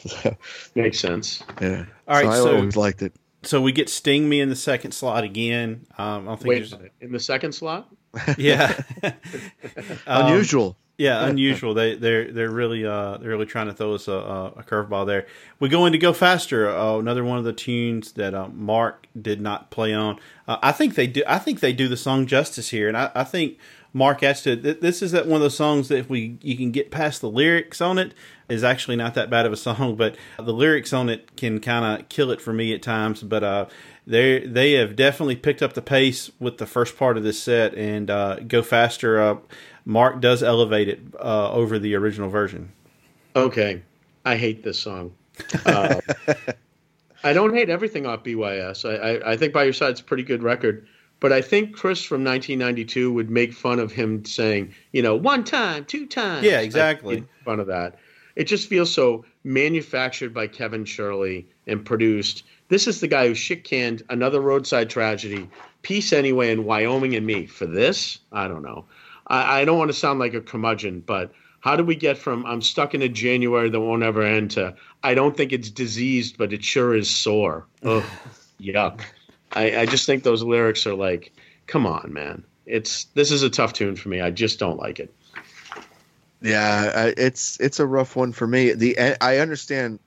[0.07, 0.37] so,
[0.75, 1.43] Makes sense.
[1.61, 1.85] yeah.
[2.09, 3.13] All right, so I so- always liked it.
[3.43, 5.87] So we get Sting Me in the second slot again.
[5.97, 6.93] Um, I don't think Wait there's a minute.
[7.01, 7.89] In the second slot?
[8.37, 8.79] yeah.
[10.07, 10.77] Um, Unusual.
[11.01, 11.73] Yeah, unusual.
[11.73, 15.27] they they're they're really uh they're really trying to throw us a, a, curveball there.
[15.59, 19.41] We go into Go Faster, uh, another one of the tunes that uh, Marc did
[19.41, 20.21] not play on.
[20.47, 21.23] Uh, I think they do.
[21.27, 23.57] I think they do the song justice here, and I, I think
[23.95, 24.21] Marc.
[24.21, 27.23] Th- this is that one of those songs that if we you can get past
[27.23, 28.13] the lyrics on it
[28.51, 32.03] is actually not that bad of a song, but the lyrics on it can kind
[32.03, 33.23] of kill it for me at times.
[33.23, 33.67] But uh,
[34.07, 37.73] they they have definitely picked up the pace with the first part of this set,
[37.75, 39.19] and uh, Go Faster.
[39.19, 39.37] Uh,
[39.91, 42.71] Marc does elevate it uh, over the original version.
[43.35, 43.83] Okay.
[44.25, 45.13] I hate this song.
[45.67, 46.01] Uh,
[47.25, 48.89] I don't hate everything off BYS.
[48.89, 50.87] I, I, I think By Your Side's a pretty good record.
[51.19, 55.43] But I think Chris from 1992 would make fun of him saying, you know, one
[55.43, 56.47] time, two times.
[56.47, 57.25] Yeah, exactly.
[57.45, 57.99] Fun of that.
[58.37, 62.45] It just feels so manufactured by Kevin Shirley and produced.
[62.69, 65.51] This is the guy who shit canned another roadside tragedy,
[65.83, 67.47] Peace Anyway, in Wyoming and Me.
[67.47, 68.85] For this, I don't know.
[69.31, 72.45] I, I don't want to sound like a curmudgeon, but how do we get from
[72.45, 76.37] I'm stuck in a January that won't ever end to I don't think it's diseased,
[76.37, 77.67] but it sure is sore.
[77.85, 78.05] Ugh,
[78.61, 79.01] yuck.
[79.53, 81.33] I, I just think those lyrics are like,
[81.67, 82.45] come on, man.
[82.67, 84.21] It's this is a tough tune for me.
[84.21, 85.15] I just don't like it.
[86.43, 88.73] Yeah, it's it's a rough one for me.
[88.73, 89.99] The I understand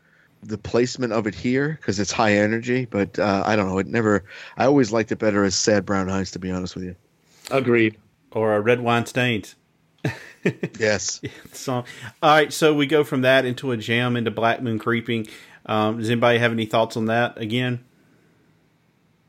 [0.42, 3.78] the placement of it here because it's high energy, but uh, I don't know.
[3.78, 4.24] It never.
[4.58, 6.32] I always liked it better as sad brown eyes.
[6.32, 6.96] To be honest with you.
[7.52, 7.98] Agreed.
[8.34, 9.56] Or a Red Wine Stains.
[10.80, 11.22] Yes.
[11.54, 11.86] song.
[12.22, 15.28] All right, so we go from that into a jam into Black Moon Creeping.
[15.66, 17.86] Um, does anybody have any thoughts on that again?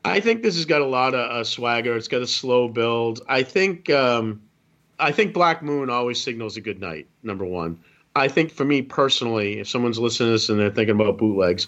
[0.03, 1.95] I think this has got a lot of uh, swagger.
[1.95, 3.21] It's got a slow build.
[3.27, 4.41] I think um,
[4.99, 7.07] I think Black Moon always signals a good night.
[7.23, 7.79] Number one.
[8.15, 11.67] I think for me personally, if someone's listening to this and they're thinking about bootlegs,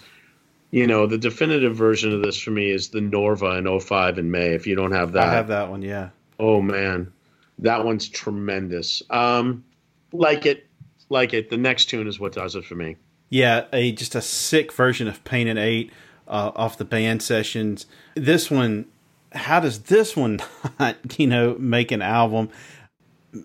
[0.70, 4.30] you know, the definitive version of this for me is the Norva in 05 in
[4.30, 4.54] May.
[4.54, 5.82] If you don't have that, I have that one.
[5.82, 6.10] Yeah.
[6.38, 7.12] Oh man,
[7.58, 9.02] that one's tremendous.
[9.10, 9.64] Um,
[10.12, 10.66] like it,
[11.08, 11.50] like it.
[11.50, 12.96] The next tune is what does it for me.
[13.30, 15.92] Yeah, a just a sick version of Paint an 8
[16.26, 17.86] uh, off the band sessions.
[18.14, 18.86] This one,
[19.32, 20.40] how does this one
[20.80, 22.50] not, you know, make an album?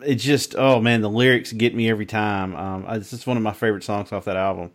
[0.06, 2.56] It just, oh man, the lyrics get me every time.
[2.56, 4.72] Um, it's just one of my favorite songs off that album.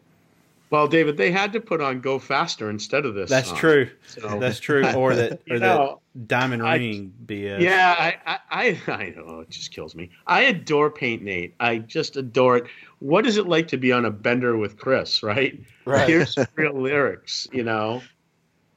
[0.70, 3.30] Well, David, they had to put on "Go Faster" instead of this.
[3.30, 3.58] That's song.
[3.58, 3.90] true.
[4.06, 4.84] So- That's true.
[4.92, 7.60] Or that, You or know, that Diamond I- Ring BS.
[7.60, 8.38] Yeah, I, I,
[8.86, 10.10] I, I know it just kills me.
[10.26, 11.54] I adore Paint an 8.
[11.60, 12.64] I just adore it.
[12.98, 15.22] What is it like to be on a bender with Chris?
[15.22, 15.58] Right.
[15.84, 16.08] Right.
[16.08, 17.46] Here's real lyrics.
[17.52, 18.02] You know,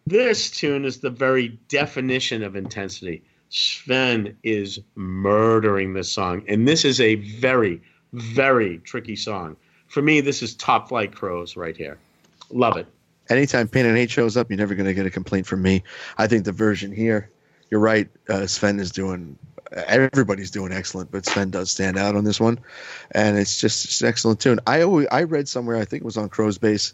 [0.08, 3.24] this tune is the very definition of intensity.
[3.50, 7.82] Sven is murdering this song, and this is a very,
[8.14, 9.58] very tricky song.
[9.92, 11.98] For me, this is top flight Crowes right here.
[12.50, 12.88] Love it.
[13.30, 15.84] Anytime Paint an 8 shows up, you're never going to get a complaint from me.
[16.18, 17.30] I think the version here,
[17.70, 18.08] you're right.
[18.30, 19.38] Uh, Sven is doing.
[19.74, 22.60] Everybody's doing excellent, but Sven does stand out on this one,
[23.12, 24.60] and it's just it's an excellent tune.
[24.68, 26.94] I always, I read somewhere, I think it was on Crow's Base,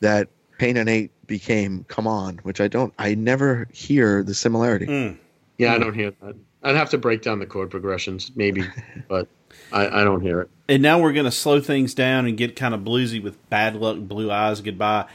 [0.00, 0.28] that
[0.58, 2.92] Paint an 8 became Come On, which I don't.
[2.98, 4.86] I never hear the similarity.
[4.86, 5.18] Mm.
[5.58, 6.36] Yeah, I don't hear that.
[6.62, 8.64] I'd have to break down the chord progressions, maybe,
[9.08, 9.28] but
[9.72, 10.50] I, I don't hear it.
[10.68, 13.76] And now we're going to slow things down and get kind of bluesy with Bad
[13.76, 15.06] Luck, Blue Eyes, Goodbye.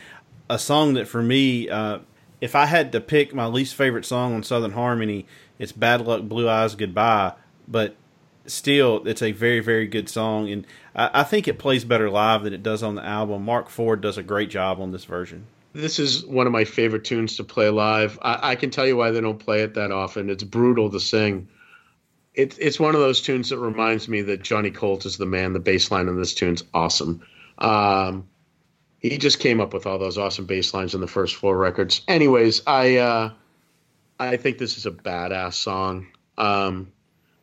[0.49, 1.99] A song that for me, uh,
[2.41, 5.25] if I had to pick my least favorite song on Southern Harmony,
[5.59, 7.33] it's Bad Luck, Blue Eyes, Goodbye.
[7.67, 7.95] But
[8.45, 10.49] still, it's a very, very good song.
[10.49, 13.43] And I, I think it plays better live than it does on the album.
[13.45, 15.47] Marc Ford does a great job on this version.
[15.73, 18.19] This is one of my favorite tunes to play live.
[18.21, 20.29] I, I can tell you why they don't play it that often.
[20.29, 21.47] It's brutal to sing.
[22.35, 25.53] It, it's one of those tunes that reminds me that Johnny Colt is the man.
[25.53, 27.21] The bass line on this tune's awesome.
[27.57, 28.27] Um,
[28.99, 32.01] he just came up with all those awesome bass lines in the first four records.
[32.07, 33.31] Anyways, I uh,
[34.19, 36.07] I think this is a badass song.
[36.37, 36.91] Um,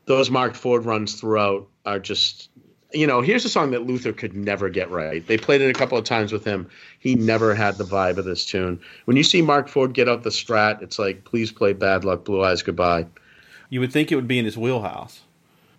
[0.07, 2.50] those Marc Ford runs throughout are just
[2.93, 5.27] you know, here's a song that Luther could never get right.
[5.27, 6.69] They played it a couple of times with him.
[6.99, 8.81] He never had the vibe of this tune.
[9.05, 12.25] When you see Marc Ford get out the strat, it's like, please play Bad Luck,
[12.25, 13.07] Blue Eyes Goodbye.
[13.69, 15.21] You would think it would be in his wheelhouse.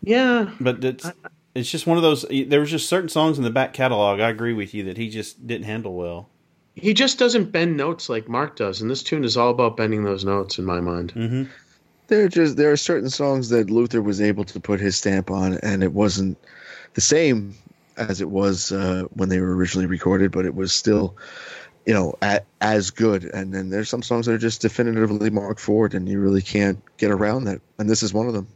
[0.01, 0.51] Yeah.
[0.59, 1.11] But it's,
[1.53, 2.25] it's just one of those.
[2.29, 4.19] There was just certain songs in the back catalog.
[4.19, 6.29] I agree with you that he just didn't handle well.
[6.75, 10.05] He just doesn't bend notes like Marc does, and this tune is all about bending
[10.05, 11.13] those notes in my mind.
[11.13, 11.43] Mm-hmm.
[12.07, 15.29] There are just there are certain songs that Luther was able to put his stamp
[15.29, 16.37] on, and it wasn't
[16.93, 17.55] the same
[17.97, 21.17] as it was uh, when they were originally recorded, but it was still,
[21.85, 23.25] you know, a as good.
[23.25, 26.79] And then there's some songs that are just definitively Marc Ford, and you really can't
[26.97, 27.61] get around that.
[27.77, 28.47] And this is one of them.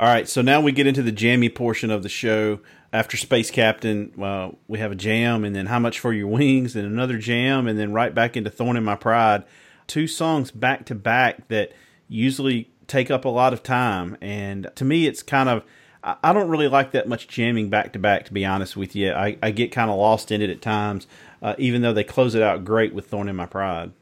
[0.00, 2.58] All right, so now we get into the jammy portion of the show.
[2.92, 6.76] After Space Captain, well, we have a jam, and then How Much for Your Wings,
[6.76, 9.44] and another jam, and then right back into Thorn in My Pride.
[9.86, 11.72] Two songs back to back that
[12.08, 14.18] usually take up a lot of time.
[14.20, 15.62] And to me, it's kind of,
[16.02, 18.94] I I don't really like that much jamming back to back, to be honest with
[18.96, 19.12] you.
[19.12, 21.06] I, I get kind of lost in it at times,
[21.40, 23.92] uh, even though they close it out great with Thorn in My Pride.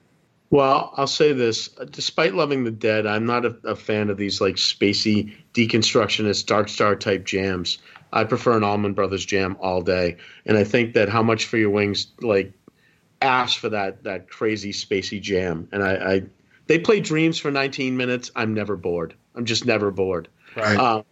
[0.51, 4.41] Well, I'll say this: despite loving the Dead, I'm not a, a fan of these
[4.41, 7.79] like spacey deconstructionist dark star type jams.
[8.13, 11.57] I prefer an Allman Brothers jam all day, and I think that "How Much for
[11.57, 12.53] Your Wings" like
[13.23, 16.23] asks for that that crazy spacey jam, and I, I
[16.67, 18.31] they play Dreams for 19 minutes.
[18.35, 19.15] I'm never bored.
[19.37, 20.29] I'm just never bored.
[20.57, 20.77] Right.
[20.77, 21.05] Um,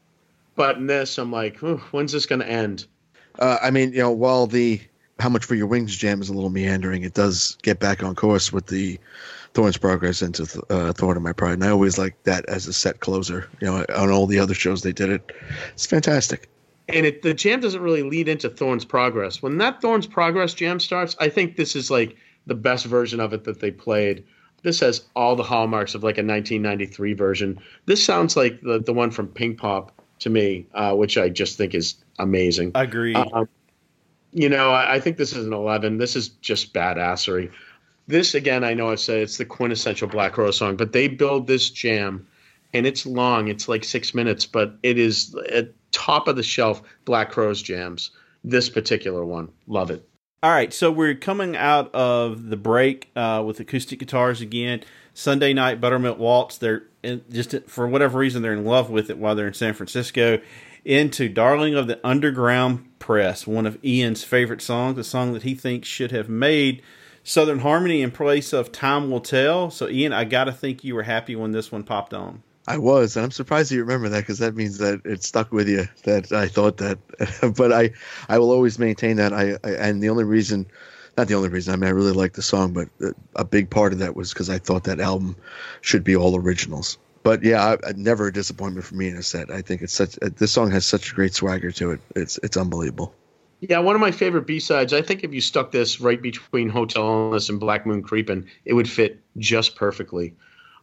[0.58, 1.56] but in this, I'm like,
[1.92, 2.84] when's this going to end?
[3.38, 4.80] Uh, I mean, you know, while the
[5.20, 8.16] "How Much for Your Wings" jam is a little meandering, it does get back on
[8.16, 8.98] course with the
[9.54, 12.72] Thorn's Progress into uh, Thorn in My Pride, and I always like that as a
[12.72, 13.48] set closer.
[13.60, 15.30] You know, on all the other shows they did it.
[15.72, 16.48] It's fantastic.
[16.88, 19.40] and it the jam doesn't really lead into Thorn's Progress.
[19.40, 23.32] When that Thorn's Progress jam starts, I think this is like the best version of
[23.32, 24.24] it that they played.
[24.64, 27.60] This has all the hallmarks of like a 1993 version.
[27.86, 29.90] This sounds like the the one from Pinkpop
[30.20, 32.72] to me, uh, which I just think is amazing.
[32.74, 33.14] I agree.
[33.14, 33.48] Um,
[34.32, 35.98] you know, I, I think this is an 11.
[35.98, 37.50] This is just badassery.
[38.06, 41.46] This, again, I know I've said it's the quintessential Black Crow song, but they build
[41.46, 42.26] this jam,
[42.72, 43.48] and it's long.
[43.48, 48.10] It's like six minutes, but it is at top of the shelf Black Crow's jams.
[48.44, 50.08] This particular one, love it.
[50.42, 54.84] All right, so we're coming out of the break uh, with acoustic guitars again.
[55.12, 56.58] Sunday night Buttermilk Waltz.
[56.58, 56.84] They're
[57.30, 60.40] just for whatever reason they're in love with it while they're in San Francisco.
[60.84, 65.54] into Darling of the Underground Press, one of Ian's favorite songs, a song that he
[65.54, 66.82] thinks should have made
[67.24, 69.70] Southern Harmony in place of Time Will Tell.
[69.70, 72.42] So, Ian, I got to think you were happy when this one popped on.
[72.68, 75.68] I was, and I'm surprised you remember that because that means that it stuck with
[75.68, 75.88] you.
[76.04, 76.98] That I thought that,
[77.56, 77.92] but I,
[78.28, 79.32] I will always maintain that.
[79.32, 80.66] I, I and the only reason,
[81.18, 81.74] not the only reason.
[81.74, 82.88] I mean, I really like the song, but
[83.36, 85.36] a big part of that was because I thought that album
[85.80, 86.96] should be all originals.
[87.22, 89.50] But yeah, I, never a disappointment for me in a set.
[89.50, 90.14] I think it's such.
[90.14, 92.00] This song has such a great swagger to it.
[92.16, 93.12] It's it's unbelievable.
[93.60, 94.92] Yeah, one of my favorite B sides.
[94.92, 98.72] I think if you stuck this right between Hotel Illness and Black Moon Creeping, it
[98.72, 100.34] would fit just perfectly.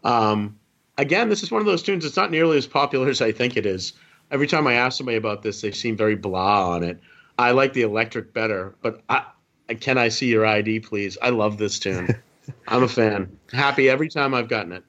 [0.03, 0.59] Um,
[0.97, 2.03] again, this is one of those tunes.
[2.03, 3.93] It's not nearly as popular as I think it is.
[4.29, 6.99] Every time I ask somebody about this, they seem very blah on it.
[7.39, 9.25] I like the electric better, but I,
[9.73, 11.17] can I see your ID, please?
[11.21, 12.15] I love this tune.
[12.67, 13.39] I'm a fan.
[13.51, 14.83] Happy every time I've gotten it.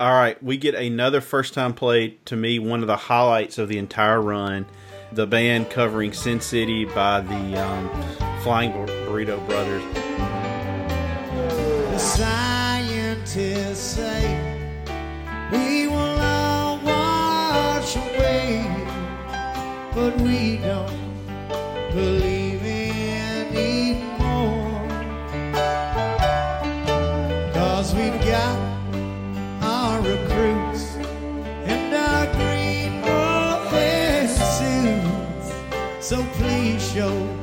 [0.00, 2.24] All right, we get another first time played.
[2.26, 4.66] To me, one of the highlights of the entire run.
[5.12, 7.88] The band covering Sin City by the um,
[8.42, 9.82] Flying Burrito Brothers.
[11.92, 14.78] The scientists say
[15.50, 18.86] we will all wash away,
[19.94, 22.37] but we don't believe
[36.08, 37.37] So please show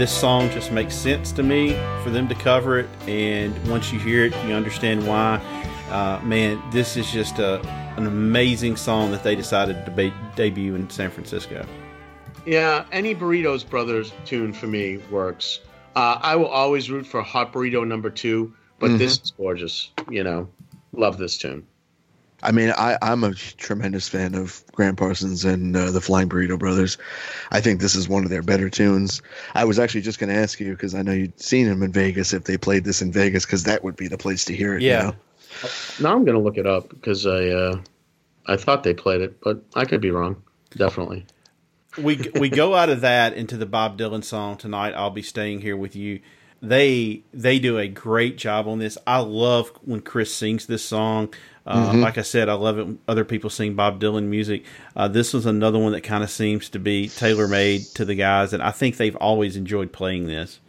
[0.00, 2.88] this song just makes sense to me for them to cover it.
[3.06, 5.36] And once you hear it, you understand why.
[5.90, 7.60] Uh, man, this is just a,
[7.98, 11.66] an amazing song that they decided to be, debut in San Francisco.
[12.46, 15.60] Yeah, any Burritos Brothers tune for me works.
[15.94, 18.96] Uh, I will always root for Hot Burrito number two, but mm-hmm.
[18.96, 19.90] this is gorgeous.
[20.08, 20.48] You know,
[20.94, 21.66] love this tune.
[22.42, 26.58] I mean, I, I'm a tremendous fan of Gram Parsons and uh, the Flying Burrito
[26.58, 26.98] Brothers.
[27.50, 29.22] I think this is one of their better tunes.
[29.54, 31.92] I was actually just going to ask you because I know you'd seen them in
[31.92, 34.76] Vegas if they played this in Vegas because that would be the place to hear
[34.76, 34.82] it.
[34.82, 34.98] Yeah.
[34.98, 35.14] You know?
[36.00, 37.80] Now I'm going to look it up because I uh,
[38.46, 40.42] I thought they played it, but I could be wrong.
[40.70, 41.26] Definitely.
[41.98, 44.94] We we go out of that into the Bob Dylan song tonight.
[44.94, 46.20] I'll be staying here with you
[46.62, 48.98] they they do a great job on this.
[49.06, 51.32] I love when Chris sings this song.
[51.66, 52.00] Uh, mm-hmm.
[52.00, 54.64] Like I said, I love it when other people sing Bob Dylan music.
[54.96, 58.14] Uh, this was another one that kind of seems to be tailor made to the
[58.14, 60.60] guys, and I think they've always enjoyed playing this.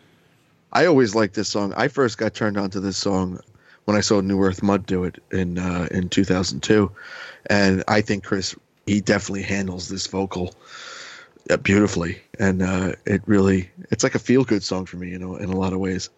[0.72, 1.74] I always liked this song.
[1.76, 3.40] I first got turned on to this song
[3.86, 6.92] when I saw New Earth Mud do it in uh, in 2002,
[7.50, 10.54] and I think Chris he definitely handles this vocal
[11.64, 15.36] beautifully, and uh, it really it's like a feel good song for me, you know,
[15.36, 16.10] in a lot of ways.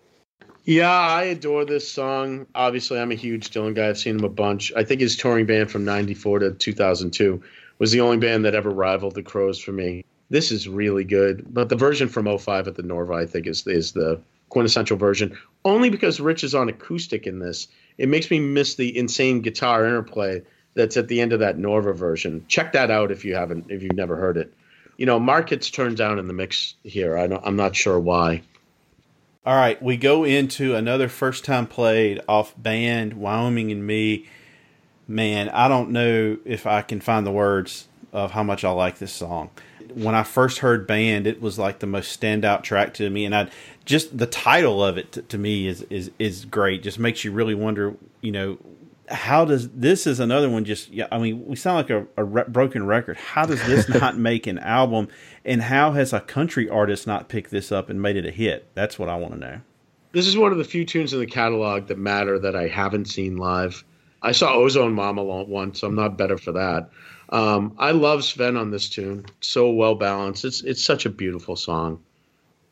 [0.66, 2.48] Yeah, I adore this song.
[2.56, 3.90] Obviously, I'm a huge Dylan guy.
[3.90, 4.72] I've seen him a bunch.
[4.76, 7.44] I think his touring band from '94 to 2002
[7.80, 10.06] was the only band that ever rivaled the Crowes for me.
[10.30, 13.68] This is really good, but the version from 05 at the Norva, I think, is
[13.68, 15.38] is the quintessential version.
[15.66, 17.68] Only because Rich is on acoustic in this,
[17.98, 20.44] it makes me miss the insane guitar interplay
[20.76, 22.46] that's at the end of that Norva version.
[22.48, 24.54] Check that out if you haven't, if you've never heard it
[24.98, 27.18] you know, markets turned down in the mix here.
[27.18, 28.44] I I'm not sure why.
[29.46, 34.28] All right, we go into another first time played off band Wyoming and me.
[35.06, 39.00] Man, I don't know if I can find the words of how much I like
[39.00, 39.50] this song.
[39.94, 43.36] When I first heard band, it was like the most standout track to me, and
[43.36, 43.50] I
[43.84, 46.82] just the title of it to, to me is is is great.
[46.82, 48.58] Just makes you really wonder, you know,
[49.10, 52.24] how does this is another one just yeah i mean we sound like a, a
[52.24, 53.18] re- broken record.
[53.18, 55.10] How does this not make an album?
[55.44, 58.68] And how has a country artist not picked this up and made it a hit?
[58.76, 59.62] That's what i want to know.
[60.14, 63.06] This is one of the few tunes in the catalog that matter that i haven't
[63.06, 63.84] seen live.
[64.22, 66.90] I saw ozone mama once so i'm not better for that.
[67.30, 69.26] Um, i love sven on this tune.
[69.42, 70.46] So well balanced.
[70.46, 72.02] It's it's such a beautiful song.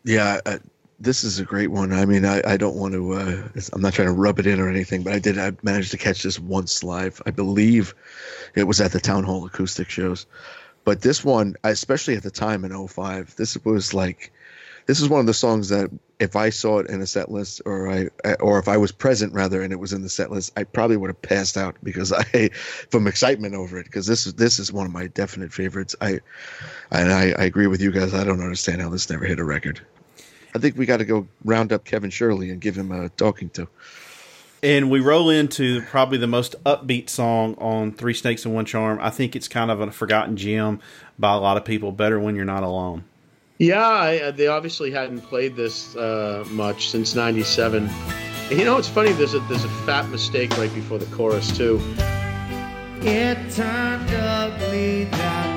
[0.05, 0.59] Yeah uh,
[1.01, 1.91] this is a great one.
[1.91, 3.13] I mean, I, I don't want to.
[3.13, 5.37] Uh, I'm not trying to rub it in or anything, but I did.
[5.37, 7.21] I managed to catch this once live.
[7.25, 7.95] I believe
[8.55, 10.27] it was at the town hall acoustic shows.
[10.83, 14.31] But this one, especially at the time in 05, this was like,
[14.87, 17.61] this is one of the songs that if I saw it in a set list
[17.65, 20.53] or I, or if I was present rather, and it was in the set list,
[20.57, 22.49] I probably would have passed out because I,
[22.89, 25.95] from excitement over it, because this is, this is one of my definite favorites.
[26.01, 26.19] I,
[26.91, 28.13] and I, I agree with you guys.
[28.13, 29.81] I don't understand how this never hit a record.
[30.53, 33.49] I think we got to go round up Kevin Shirley and give him a talking
[33.51, 33.67] to.
[34.63, 38.99] And we roll into probably the most upbeat song on Three Snakes and One Charm.
[39.01, 40.79] I think it's kind of a forgotten gem
[41.17, 41.91] by a lot of people.
[41.91, 43.03] Better when you're not alone.
[43.57, 47.89] Yeah, I, they obviously hadn't played this uh, much since '97.
[48.51, 49.13] You know, it's funny.
[49.13, 51.81] There's a there's a fat mistake right before the chorus too.
[53.03, 55.50] It turned ugly that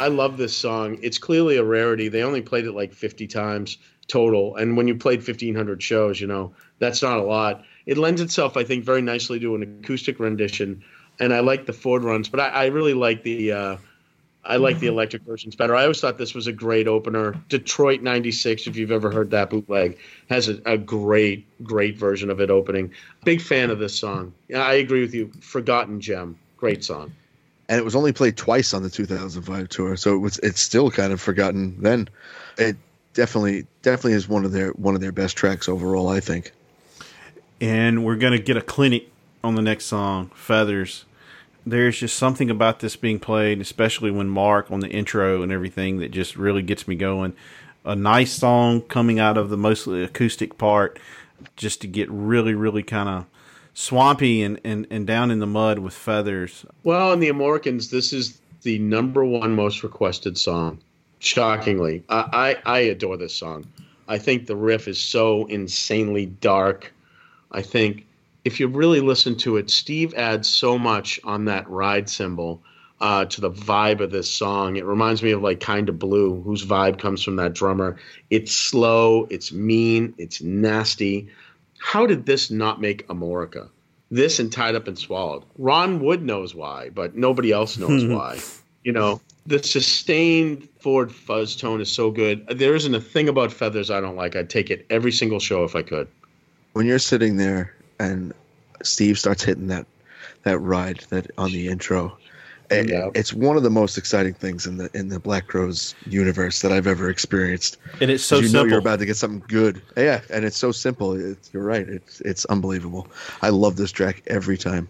[0.00, 0.98] I love this song.
[1.02, 2.08] It's clearly a rarity.
[2.08, 3.76] They only played it like 50 times
[4.08, 7.64] total, and when you played 1,500 shows, you know that's not a lot.
[7.84, 10.82] It lends itself, I think, very nicely to an acoustic rendition,
[11.20, 13.52] and I like the Ford runs, but I, I really like the.
[13.52, 13.76] Uh,
[14.42, 15.76] I like the electric versions better.
[15.76, 17.34] I always thought this was a great opener.
[17.50, 19.98] Detroit '96, if you've ever heard that bootleg,
[20.30, 22.90] has a, a great, great version of it opening.
[23.22, 24.32] Big fan of this song.
[24.56, 25.30] I agree with you.
[25.42, 27.12] Forgotten gem, great song.
[27.70, 30.90] And it was only played twice on the 2005 tour, so it was it's still
[30.90, 31.80] kind of forgotten.
[31.80, 32.08] Then
[32.58, 32.76] it
[33.14, 36.08] definitely definitely is one of their one of their best tracks overall.
[36.08, 36.50] I think.
[37.60, 39.08] and we're to get a clinic
[39.44, 41.04] on the next song, Feathers.
[41.64, 45.98] There's just something about this being played, especially when Marc on the intro and everything,
[45.98, 47.34] that just really gets me going.
[47.84, 50.98] A nice song coming out of the mostly acoustic part,
[51.56, 53.26] just to get really, really kind of
[53.74, 56.64] swampy and, and, and down in the mud with Feathers.
[56.84, 60.78] Well, in the Americans, this is the number one most requested song.
[61.18, 63.66] Shockingly, I, I, I adore this song.
[64.08, 66.92] I think the riff is so insanely dark.
[67.52, 68.06] I think
[68.44, 72.62] if you really listen to it, Steve adds so much on that ride cymbal
[73.00, 74.76] uh, to the vibe of this song.
[74.76, 77.96] It reminds me of like Kind of Blue, whose vibe comes from that drummer.
[78.30, 81.28] It's slow, it's mean, it's nasty.
[81.80, 83.68] How did this not make Amorica?
[84.10, 85.44] This and Tied Up and Swallowed.
[85.58, 88.38] Ron Wood knows why, but nobody else knows why.
[88.84, 92.46] You know, the sustained Ford fuzz tone is so good.
[92.46, 94.36] There isn't a thing about feathers I don't like.
[94.36, 96.08] I'd take it every single show if I could.
[96.72, 98.32] When you're sitting there and
[98.82, 99.86] Steve starts hitting that
[100.42, 102.16] that ride that on the intro,
[102.70, 103.08] it- Yeah.
[103.14, 106.72] it's one of the most exciting things in the in the Black Crowes universe that
[106.72, 107.76] I've ever experienced.
[108.00, 109.82] And it's so You know you're about to get something good.
[109.96, 111.12] Yeah, and it's so simple.
[111.14, 111.88] It's, you're right.
[111.88, 113.08] It's it's unbelievable.
[113.42, 114.88] I love this track every time.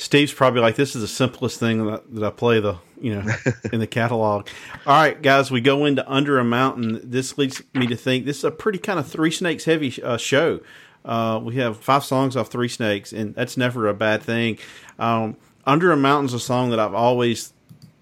[0.00, 3.32] Steve's probably like, "This is the simplest thing that, that I play the you know
[3.72, 4.46] in the catalog."
[4.86, 7.00] All right, guys, we go into Under a Mountain.
[7.02, 10.16] This leads me to think this is a pretty kind of Three Snakes heavy uh,
[10.16, 10.60] show.
[11.04, 14.58] Uh, we have five songs off Three Snakes, and that's never a bad thing.
[15.00, 15.36] Um,
[15.68, 17.52] Under a Mountain's a song that I've always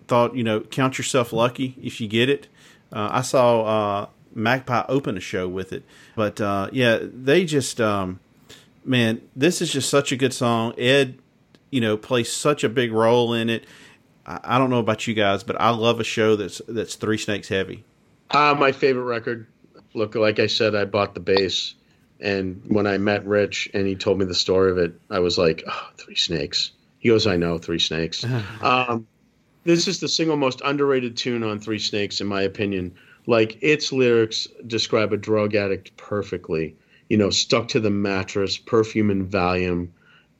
[0.07, 2.47] thought, you know, count yourself lucky if you get it.
[2.93, 5.83] Uh, I saw uh, Magpie open a show with it,
[6.15, 8.21] but uh, yeah, they just, um,
[8.85, 10.75] man, this is just such a good song.
[10.79, 11.19] Ed,
[11.71, 13.65] you know, plays such a big role in it.
[14.25, 17.19] I, I don't know about you guys, but I love a show that's that's Three
[17.19, 17.83] Snakes heavy.
[18.31, 19.49] Uh, my favorite record.
[19.93, 21.75] Look, like I said, I bought the bass,
[22.21, 25.37] and when I met Rich and he told me the story of it, I was
[25.37, 26.71] like, oh, Three Snakes.
[27.07, 28.25] He goes, I know, Three Snakes.
[28.63, 29.07] um,
[29.63, 32.97] this is the single most underrated tune on Three Snakes, in my opinion.
[33.29, 36.75] Like, its lyrics describe a drug addict perfectly.
[37.09, 39.91] You know, stuck to the mattress, perfume and Valium.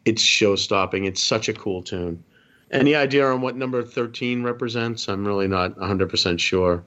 [0.07, 1.05] It's show stopping.
[1.05, 2.25] It's such a cool tune.
[2.73, 5.09] Any idea on what number 13 represents?
[5.09, 6.83] I'm really not 100% sure.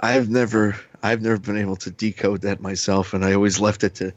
[0.00, 3.94] I've never I've never been able to decode that myself, and I always left it
[3.96, 4.14] to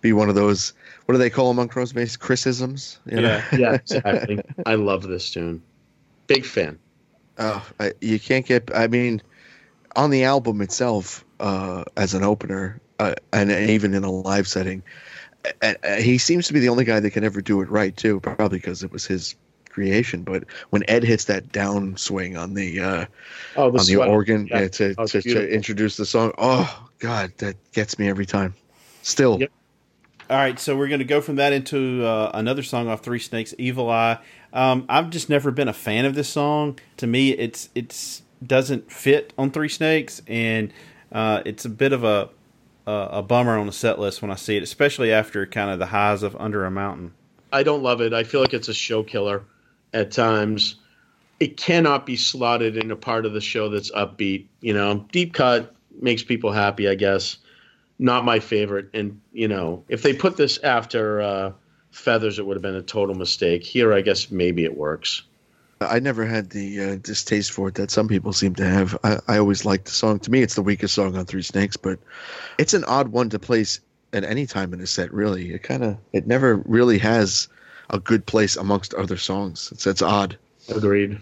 [0.00, 0.72] be one of those
[1.06, 2.16] what do they call them on Crow's Base?
[2.16, 2.98] Criticisms.
[3.06, 3.42] You know?
[3.56, 4.40] yeah, exactly.
[4.66, 5.62] I love this tune.
[6.26, 6.78] Big fan.
[7.38, 8.70] Oh, I, you can't get.
[8.74, 9.20] I mean,
[9.96, 14.48] on the album itself, uh, as an opener, uh, and, and even in a live
[14.48, 14.82] setting.
[15.60, 17.94] And, uh, he seems to be the only guy that can ever do it right
[17.94, 19.34] too, probably because it was his
[19.68, 20.22] creation.
[20.22, 23.06] But when Ed hits that down swing on the uh,
[23.56, 24.60] Oh, on the organ Yeah.
[24.60, 28.54] yeah, to, Oh, to, to introduce the song, oh god, that gets me every time.
[29.02, 29.50] Still, Yep.
[30.30, 33.18] All right, so we're going to go from that into uh, another song off Three
[33.18, 34.18] Snakes, "Evil Eye."
[34.54, 36.78] Um, I've just never been a fan of this song.
[36.96, 40.72] To me, it's it's doesn't fit on Three Snakes, and
[41.12, 42.30] uh, it's a bit of a,
[42.86, 45.78] a a bummer on the set list when I see it, especially after kind of
[45.78, 47.12] the highs of Under a Mountain.
[47.52, 48.14] I don't love it.
[48.14, 49.44] I feel like it's a show killer
[49.92, 50.76] at times.
[51.38, 54.46] It cannot be slotted in a part of the show that's upbeat.
[54.62, 57.36] You know, deep cut makes people happy, I guess.
[57.98, 58.90] Not my favorite.
[58.94, 61.52] And, you know, if they put this after uh,
[61.90, 63.64] Feathers, it would have been a total mistake.
[63.64, 65.22] Here, I guess maybe it works.
[65.80, 68.96] I never had the uh, distaste for it that some people seem to have.
[69.04, 70.18] I, I always liked the song.
[70.20, 71.98] To me, it's the weakest song on Three Snakes, but
[72.58, 73.80] it's an odd one to place
[74.12, 75.12] at any time in a set.
[75.12, 77.48] Really, it kind of it never really has
[77.90, 79.70] a good place amongst other songs.
[79.72, 80.38] It's it's odd.
[80.68, 81.18] Agreed.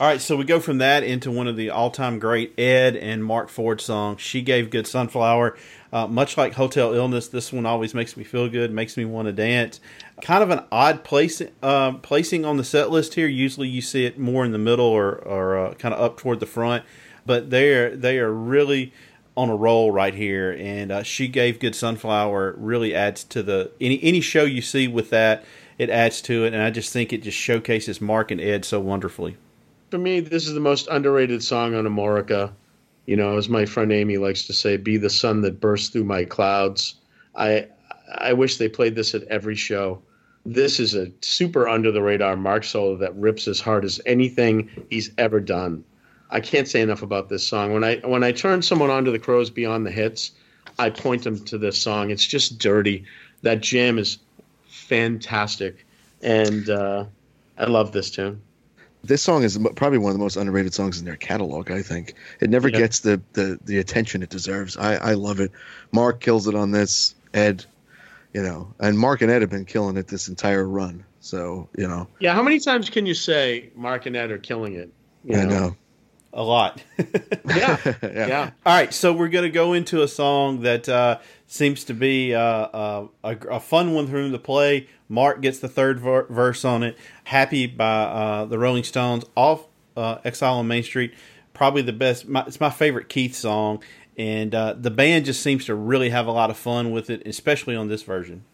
[0.00, 3.24] All right, so we go from that into one of the all-time great Ed and
[3.24, 4.20] Marc Ford songs.
[4.20, 5.56] She gave good sunflower.
[5.92, 9.26] Uh, much like Hotel Illness, this one always makes me feel good, makes me want
[9.26, 9.80] to dance.
[10.22, 13.26] Kind of an odd place uh, placing on the set list here.
[13.26, 16.38] Usually, you see it more in the middle or, or uh, kind of up toward
[16.38, 16.84] the front,
[17.26, 18.92] but they are they are really
[19.36, 20.54] on a roll right here.
[20.60, 24.86] And uh, she gave good sunflower really adds to the any any show you see
[24.86, 25.44] with that.
[25.76, 28.78] It adds to it, and I just think it just showcases Marc and Ed so
[28.78, 29.36] wonderfully.
[29.90, 32.52] For me, this is the most underrated song on Amorica.
[33.06, 36.04] You know, as my friend Amy likes to say, "Be the sun that bursts through
[36.04, 36.96] my clouds."
[37.34, 37.68] I
[38.14, 40.02] I wish they played this at every show.
[40.44, 44.68] This is a super under the radar Marc solo that rips as hard as anything
[44.90, 45.84] he's ever done.
[46.30, 47.72] I can't say enough about this song.
[47.72, 50.32] When I when I turn someone onto the Crowes beyond the hits,
[50.78, 52.10] I point them to this song.
[52.10, 53.04] It's just dirty.
[53.42, 54.18] That jam is
[54.66, 55.86] fantastic,
[56.20, 57.06] and uh,
[57.56, 58.42] I love this tune.
[59.04, 61.70] This song is probably one of the most underrated songs in their catalog.
[61.70, 62.78] I think it never Yeah.
[62.78, 64.76] gets the, the the attention it deserves.
[64.76, 65.52] I I love it.
[65.92, 67.14] Marc kills it on this.
[67.32, 67.64] Ed,
[68.34, 71.04] you know, and Marc and Ed have been killing it this entire run.
[71.20, 74.74] So you know, Yeah, how many times can you say Marc and Ed are killing
[74.74, 74.90] it?
[75.24, 75.76] You I know.
[76.32, 76.82] A lot.
[77.48, 78.26] Yeah, yeah.
[78.26, 78.50] yeah.
[78.66, 82.34] All right, so we're going to go into a song that uh, seems to be
[82.34, 84.86] uh, uh, a, a fun one for him to play.
[85.08, 86.98] Marc gets the third ver- verse on it.
[87.24, 89.64] Happy by uh, the Rolling Stones off
[89.96, 91.14] uh, Exile on Main Street.
[91.54, 92.28] Probably the best.
[92.28, 93.82] My, it's my favorite Keith song.
[94.18, 97.26] And uh, the band just seems to really have a lot of fun with it,
[97.26, 98.44] especially on this version.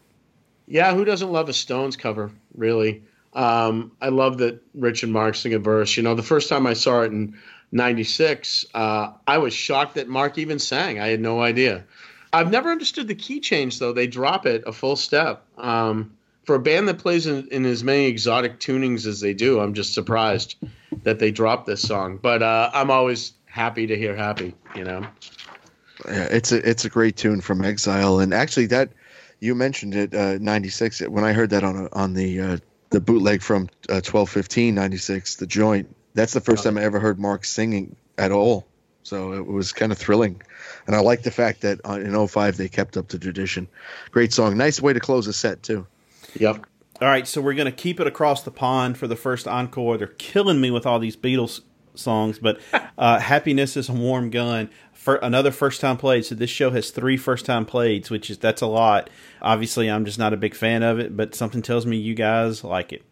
[0.66, 3.02] Yeah, who doesn't love a Stones cover, really?
[3.32, 5.96] Um, I love that Rich and Marc sing a verse.
[5.96, 7.36] You know, the first time I saw it in
[7.74, 11.00] 96, uh, I was shocked that Marc even sang.
[11.00, 11.84] I had no idea.
[12.32, 13.92] I've never understood the key change, though.
[13.92, 15.44] They drop it a full step.
[15.58, 19.60] Um, for a band that plays in, in as many exotic tunings as they do,
[19.60, 20.56] I'm just surprised
[21.02, 22.18] that they dropped this song.
[22.22, 25.06] But uh, I'm always happy to hear happy, you know?
[26.06, 28.90] Yeah, it's a it's a great tune from Exile, and actually that
[29.40, 32.56] you mentioned it uh, '96 when I heard that on on the uh,
[32.90, 35.94] the bootleg from uh, 1215 '96, the joint.
[36.14, 38.66] That's the first time I ever heard Marc singing at all,
[39.02, 40.40] so it was kind of thrilling,
[40.86, 43.68] and I like the fact that uh, in 05 they kept up the tradition.
[44.12, 45.86] Great song, nice way to close a set too.
[46.38, 46.66] Yep.
[47.00, 49.98] All right, so we're going to keep it across the pond for the first encore.
[49.98, 51.60] They're killing me with all these Beatles
[51.94, 52.60] songs, but
[52.98, 56.24] uh, "Happiness is a Warm Gun." For another first time played.
[56.24, 59.10] So this show has three first time plays, which is that's a lot.
[59.42, 62.64] Obviously, I'm just not a big fan of it, but something tells me you guys
[62.64, 63.02] like it.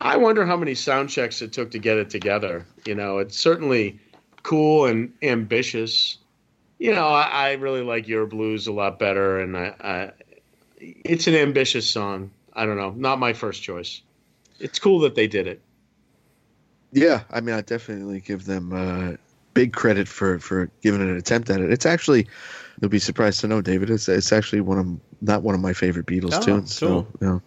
[0.00, 2.66] I wonder how many sound checks it took to get it together.
[2.86, 3.98] You know, it's certainly
[4.42, 6.16] cool and ambitious.
[6.78, 10.10] You know, I, I really like Your Blues a lot better, and I, I,
[10.78, 12.30] it's an ambitious song.
[12.54, 14.00] I don't know, not my first choice.
[14.58, 15.60] It's cool that they did it.
[16.92, 19.16] Yeah, I mean, I definitely give them uh,
[19.54, 21.70] big credit for for giving an attempt at it.
[21.70, 22.26] It's actually
[22.80, 23.90] you'll be surprised to know, David.
[23.90, 24.86] It's it's actually one of
[25.22, 26.78] not one of my favorite Beatles Oh, tunes.
[26.80, 27.06] cool.
[27.20, 27.42] So, you know.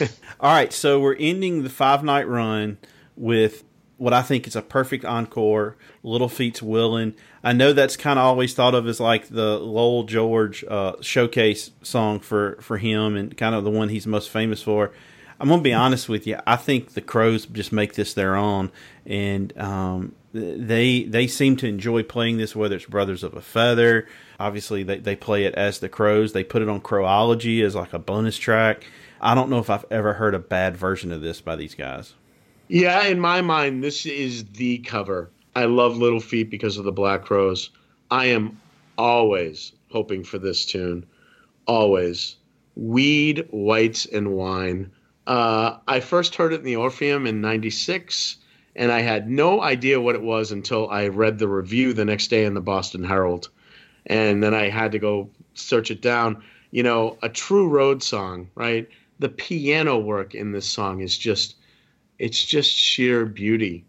[0.40, 2.78] All right, so we're ending the five night run
[3.16, 3.64] with
[3.96, 5.76] what I think is a perfect encore.
[6.02, 7.14] Little Feat's Willin'.
[7.42, 11.70] I know that's kind of always thought of as like the Lowell George uh, showcase
[11.82, 14.92] song for for him, and kind of the one he's most famous for.
[15.38, 16.38] I'm gonna be honest with you.
[16.46, 18.70] I think the Crowes just make this their own,
[19.06, 22.56] and um, they they seem to enjoy playing this.
[22.56, 24.08] Whether it's Brothers of a Feather,
[24.38, 26.32] obviously they they play it as the Crowes.
[26.32, 28.84] They put it on Croweology as like a bonus track.
[29.24, 32.12] I don't know if I've ever heard a bad version of this by these guys.
[32.68, 35.30] Yeah, in my mind, this is the cover.
[35.56, 37.70] I love Little Feat because of the Black Crowes.
[38.10, 38.60] I am
[38.98, 41.06] always hoping for this tune.
[41.66, 42.36] Always.
[42.76, 44.90] Weed, Whites, and Wine.
[45.26, 48.36] Uh, I first heard it in the Orpheum in 96,
[48.76, 52.28] and I had no idea what it was until I read the review the next
[52.28, 53.48] day in the Boston Herald.
[54.04, 56.42] And then I had to go search it down.
[56.72, 58.86] You know, a true road song, right?
[59.18, 61.56] The piano work in this song is just,
[62.18, 63.84] it's just sheer beauty.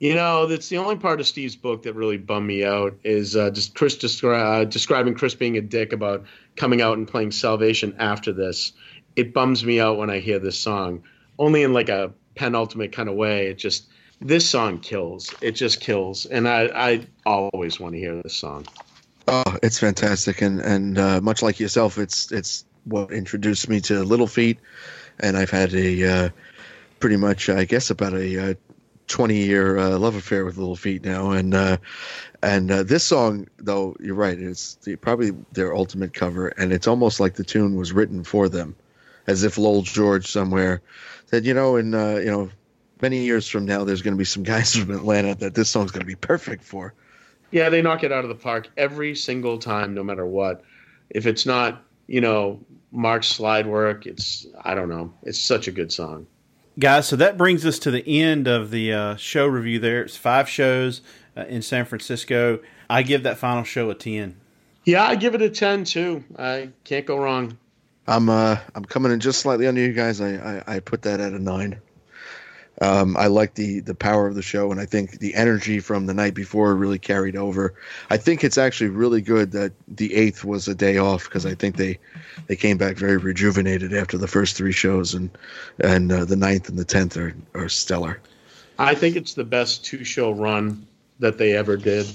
[0.00, 3.36] You know, that's the only part of Steve's book that really bummed me out is
[3.36, 6.24] uh, just Chris descri- uh, describing Chris being a dick about
[6.56, 8.72] coming out and playing Salvation after this.
[9.16, 11.02] It bums me out when I hear this song,
[11.38, 13.46] only in like a penultimate kind of way.
[13.46, 13.86] It just
[14.20, 15.32] this song kills.
[15.40, 18.66] It just kills, and I I always want to hear this song.
[19.28, 24.02] Oh, it's fantastic, and and uh, much like yourself, it's it's what introduced me to
[24.02, 24.58] Little Feat,
[25.20, 26.28] and I've had a uh,
[27.00, 28.54] pretty much, I guess, about a uh,
[29.06, 31.76] twenty year uh, love affair with Little Feat now, and uh,
[32.44, 36.86] and uh, this song, though, you're right, it's the, probably their ultimate cover, and it's
[36.86, 38.76] almost like the tune was written for them,
[39.26, 40.82] as if Lowell George somewhere
[41.26, 42.50] said, you know, in uh, you know,
[43.00, 45.90] many years from now, there's going to be some guys from Atlanta that this song's
[45.90, 46.92] going to be perfect for.
[47.50, 50.64] Yeah, they knock it out of the park every single time, no matter what.
[51.08, 52.60] If it's not, you know,
[52.92, 55.12] Marc's slide work, it's I don't know.
[55.22, 56.26] It's such a good song.
[56.78, 60.02] Guys, so that brings us to the end of the uh, show review there.
[60.02, 61.02] It's five shows
[61.36, 62.58] uh, in San Francisco.
[62.90, 64.36] I give that final show a 10.
[64.84, 66.24] Yeah, I give it a ten too.
[66.38, 67.56] I can't go wrong.
[68.06, 70.20] I'm uh I'm coming in just slightly under you guys.
[70.20, 71.80] I I, I put that at a nine.
[72.80, 76.06] Um, I like the the power of the show, and I think the energy from
[76.06, 77.74] the night before really carried over.
[78.10, 81.54] I think it's actually really good that the eighth was a day off because I
[81.54, 81.98] think they
[82.48, 85.30] they came back very rejuvenated after the first three shows, and
[85.78, 88.20] and uh, the ninth and the tenth are are stellar.
[88.76, 90.86] I think it's the best two show run
[91.20, 92.06] that they ever did.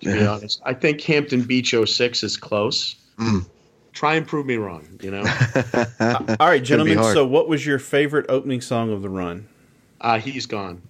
[0.00, 2.96] To be honest, I think Hampton Beach 06 is close.
[3.18, 3.44] Mm.
[3.92, 4.86] Try and prove me wrong.
[5.02, 5.18] You know,
[6.40, 7.02] All right, gentlemen.
[7.02, 9.46] So, what was your favorite opening song of the run?
[10.00, 10.82] Uh, he's gone.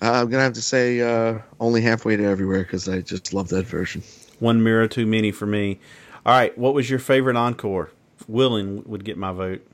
[0.00, 3.48] Uh, I'm gonna have to say uh, only halfway to everywhere because I just love
[3.48, 4.02] that version.
[4.38, 5.80] One mirror too many for me.
[6.24, 7.90] All right, what was your favorite encore?
[8.28, 9.66] Willin' would get my vote.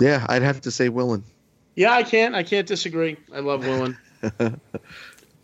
[0.00, 1.24] Yeah, I'd have to say Willin'.
[1.76, 2.34] Yeah, I can't.
[2.34, 3.16] I can't disagree.
[3.34, 3.96] I love Willin'.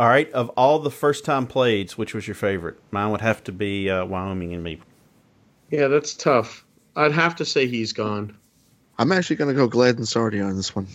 [0.01, 2.79] All right, of all the first time playeds, which was your favorite?
[2.91, 4.81] Mine would have to be uh, Wyoming and me.
[5.71, 6.65] yeah, that's tough.
[6.97, 8.37] I'd have to say he's gone.
[8.99, 10.87] I'm actually gonna go Glad and Sorry on this one.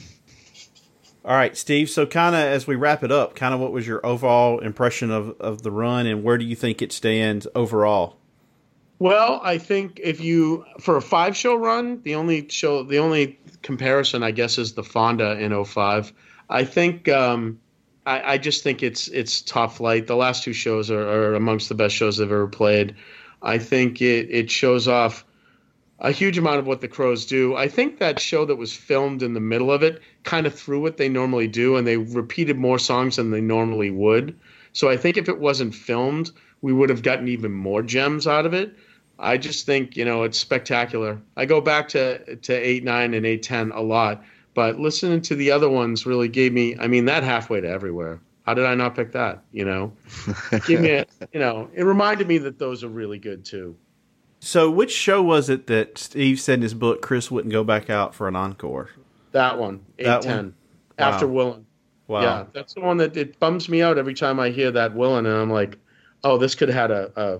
[1.25, 1.89] All right, Steve.
[1.89, 5.09] So, kind of as we wrap it up, kind of what was your overall impression
[5.09, 8.17] of, of the run, and where do you think it stands overall?
[8.99, 13.39] Well, I think if you for a five show run, the only show, the only
[13.63, 16.13] comparison, I guess, is the Fonda in 05.
[16.47, 17.59] I think um,
[18.05, 20.05] I, I just think it's it's top flight.
[20.05, 22.95] The last two shows are, are amongst the best shows I've ever played.
[23.41, 25.25] I think it it shows off
[25.99, 27.55] a huge amount of what the Crowes do.
[27.55, 30.81] I think that show that was filmed in the middle of it kind of threw
[30.81, 34.37] what they normally do, and they repeated more songs than they normally would.
[34.73, 36.31] So I think if it wasn't filmed,
[36.61, 38.75] we would have gotten even more gems out of it.
[39.17, 41.21] I just think you know it's spectacular.
[41.37, 44.23] I go back to to eight nine and eight ten a lot,
[44.53, 46.75] but listening to the other ones really gave me.
[46.77, 48.19] I mean, that halfway to everywhere.
[48.45, 49.43] How did I not pick that?
[49.53, 49.93] You know,
[50.67, 51.69] give me a, you know.
[51.73, 53.77] It reminded me that those are really good too.
[54.45, 57.89] So, which show was it that Steve said in his book Chris wouldn't go back
[57.89, 58.91] out for an encore?
[59.31, 60.53] That one, eight ten, one?
[60.99, 61.33] after Wow.
[61.33, 61.65] Willin'.
[62.05, 62.21] Wow.
[62.21, 65.25] Yeah, that's the one that it bums me out every time I hear that Willin',
[65.25, 65.79] and I'm like,
[66.23, 67.39] oh, this could have had a, a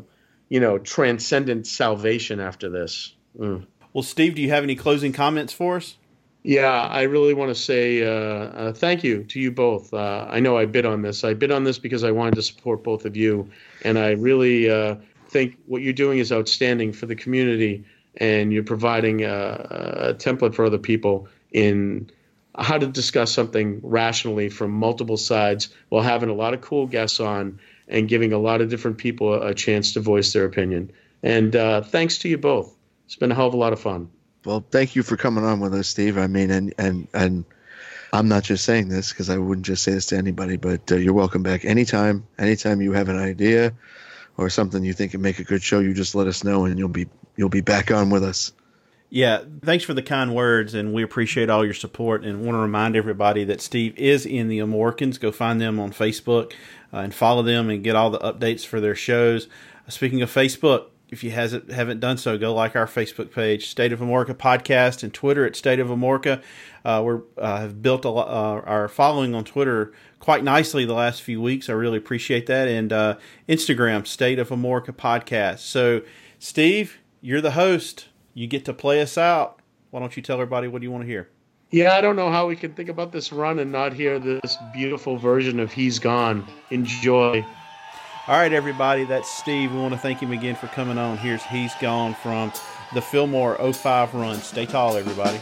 [0.49, 3.13] you know, transcendent salvation after this.
[3.37, 3.67] Mm.
[3.93, 5.97] Well, Steve, do you have any closing comments for us?
[6.41, 9.93] Yeah, I really want to say uh, uh, thank you to you both.
[9.93, 11.23] Uh, I know I bid on this.
[11.23, 13.51] I bid on this because I wanted to support both of you,
[13.83, 14.95] and I really uh,
[15.35, 17.83] think what you're doing is outstanding for the community,
[18.15, 22.09] and you're providing a, a template for other people in
[22.57, 27.19] how to discuss something rationally from multiple sides while having a lot of cool guests
[27.19, 27.59] on
[27.89, 30.89] and giving a lot of different people a, chance to voice their opinion.
[31.21, 32.73] And uh, thanks to you both.
[33.05, 34.09] It's been a hell of a lot of fun.
[34.45, 36.17] Well, thank you for coming on with us, Steve.
[36.17, 37.43] I mean, and and and
[38.13, 40.95] I'm not just saying this because I wouldn't just say this to anybody, but uh,
[40.95, 42.25] you're welcome back anytime.
[42.39, 43.73] Anytime you have an idea
[44.37, 46.77] or something you think would make a good show, you just let us know, and
[46.77, 48.51] you'll be you'll be back on with us.
[49.09, 52.25] Yeah, thanks for the kind words, and we appreciate all your support.
[52.25, 55.19] And want to remind everybody that Steve is in the Amorkins.
[55.19, 56.53] Go find them on Facebook
[56.91, 59.47] uh, and follow them and get all the updates for their shows.
[59.87, 63.93] Speaking of Facebook, if you hasn't haven't done so, go like our Facebook page, State
[63.93, 66.43] of Amorica Podcast, and Twitter at State of Amorica.
[66.83, 71.21] Uh, we're uh, have built a, uh, our following on Twitter quite nicely the last
[71.21, 71.69] few weeks.
[71.69, 73.15] I really appreciate that, and uh,
[73.47, 75.59] Instagram, State of Amorica Podcast.
[75.59, 76.01] So,
[76.37, 78.09] Steve, you're the host.
[78.33, 79.61] You get to play us out.
[79.91, 81.29] Why don't you tell everybody what you want to hear?
[81.71, 84.57] Yeah, I don't know how we can think about this run and not hear this
[84.73, 86.45] beautiful version of He's Gone.
[86.71, 87.45] Enjoy.
[88.27, 89.71] All right, everybody, that's Steve.
[89.71, 91.19] We want to thank him again for coming on.
[91.19, 92.51] Here's He's Gone from
[92.95, 94.37] the Fillmore 05 run.
[94.37, 95.39] Stay tall, everybody.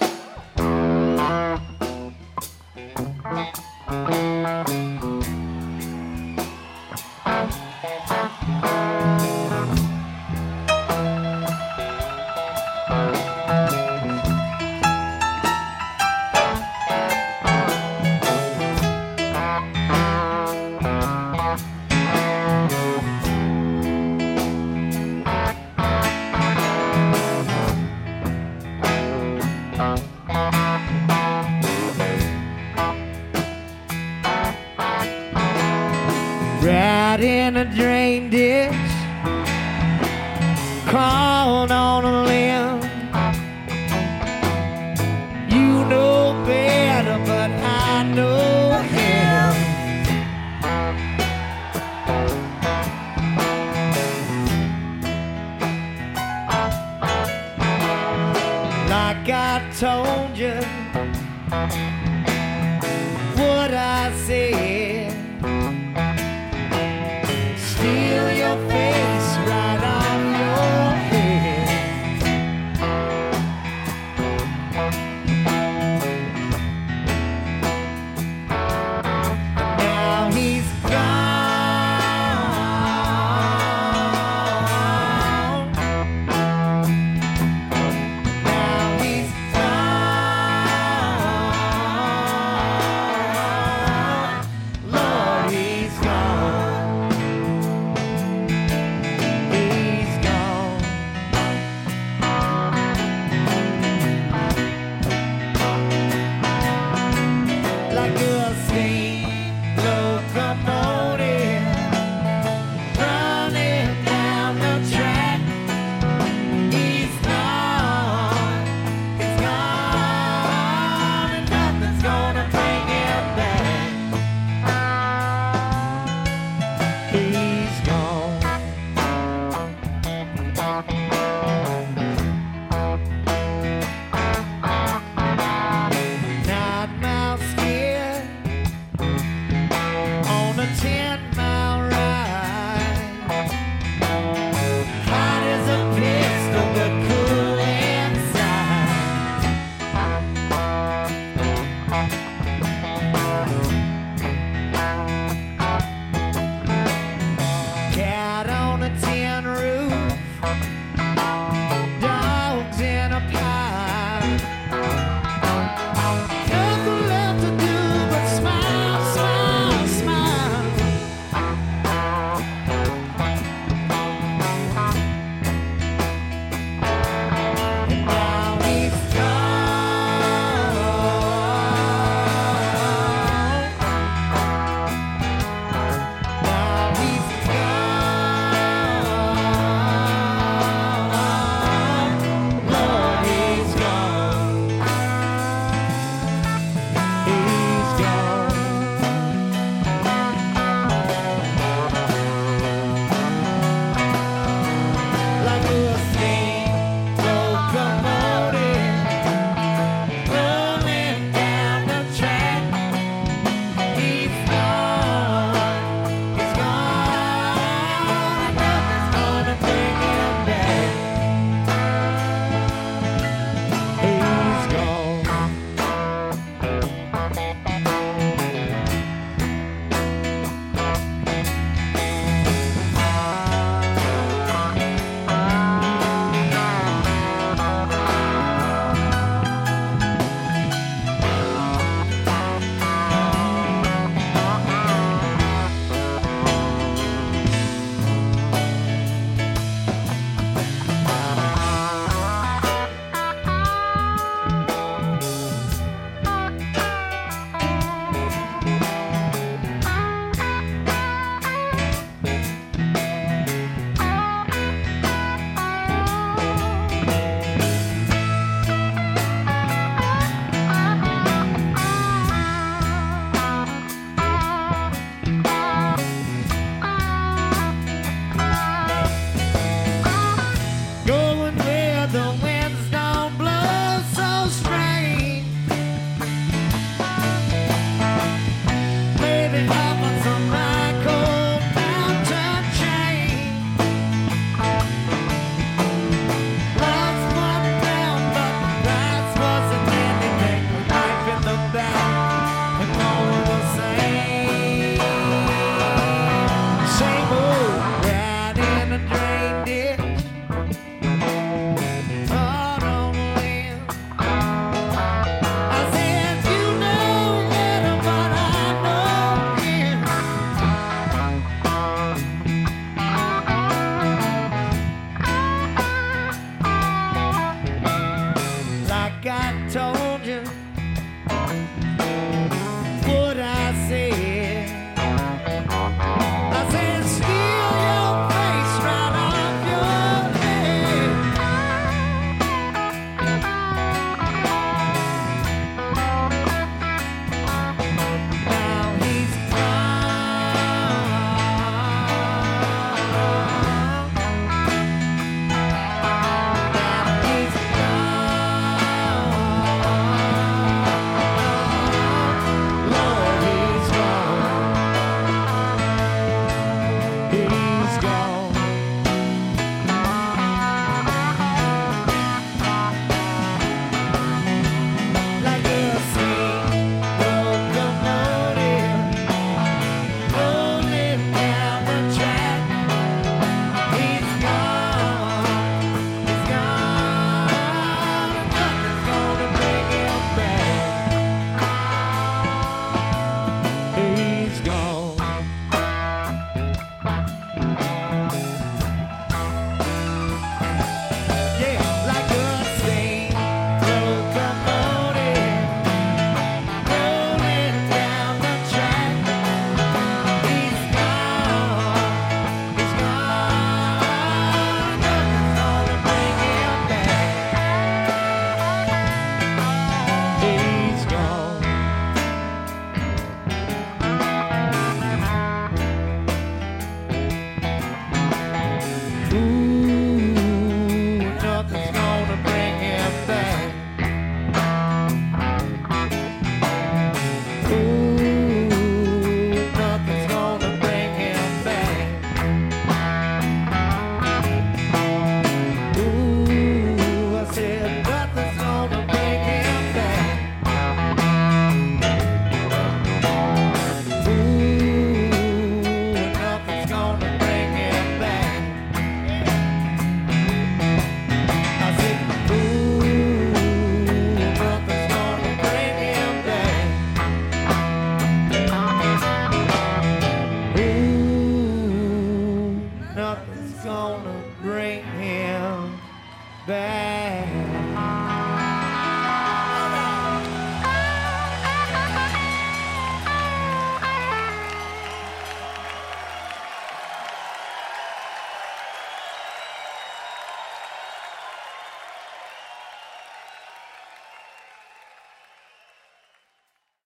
[37.43, 38.02] in a dream.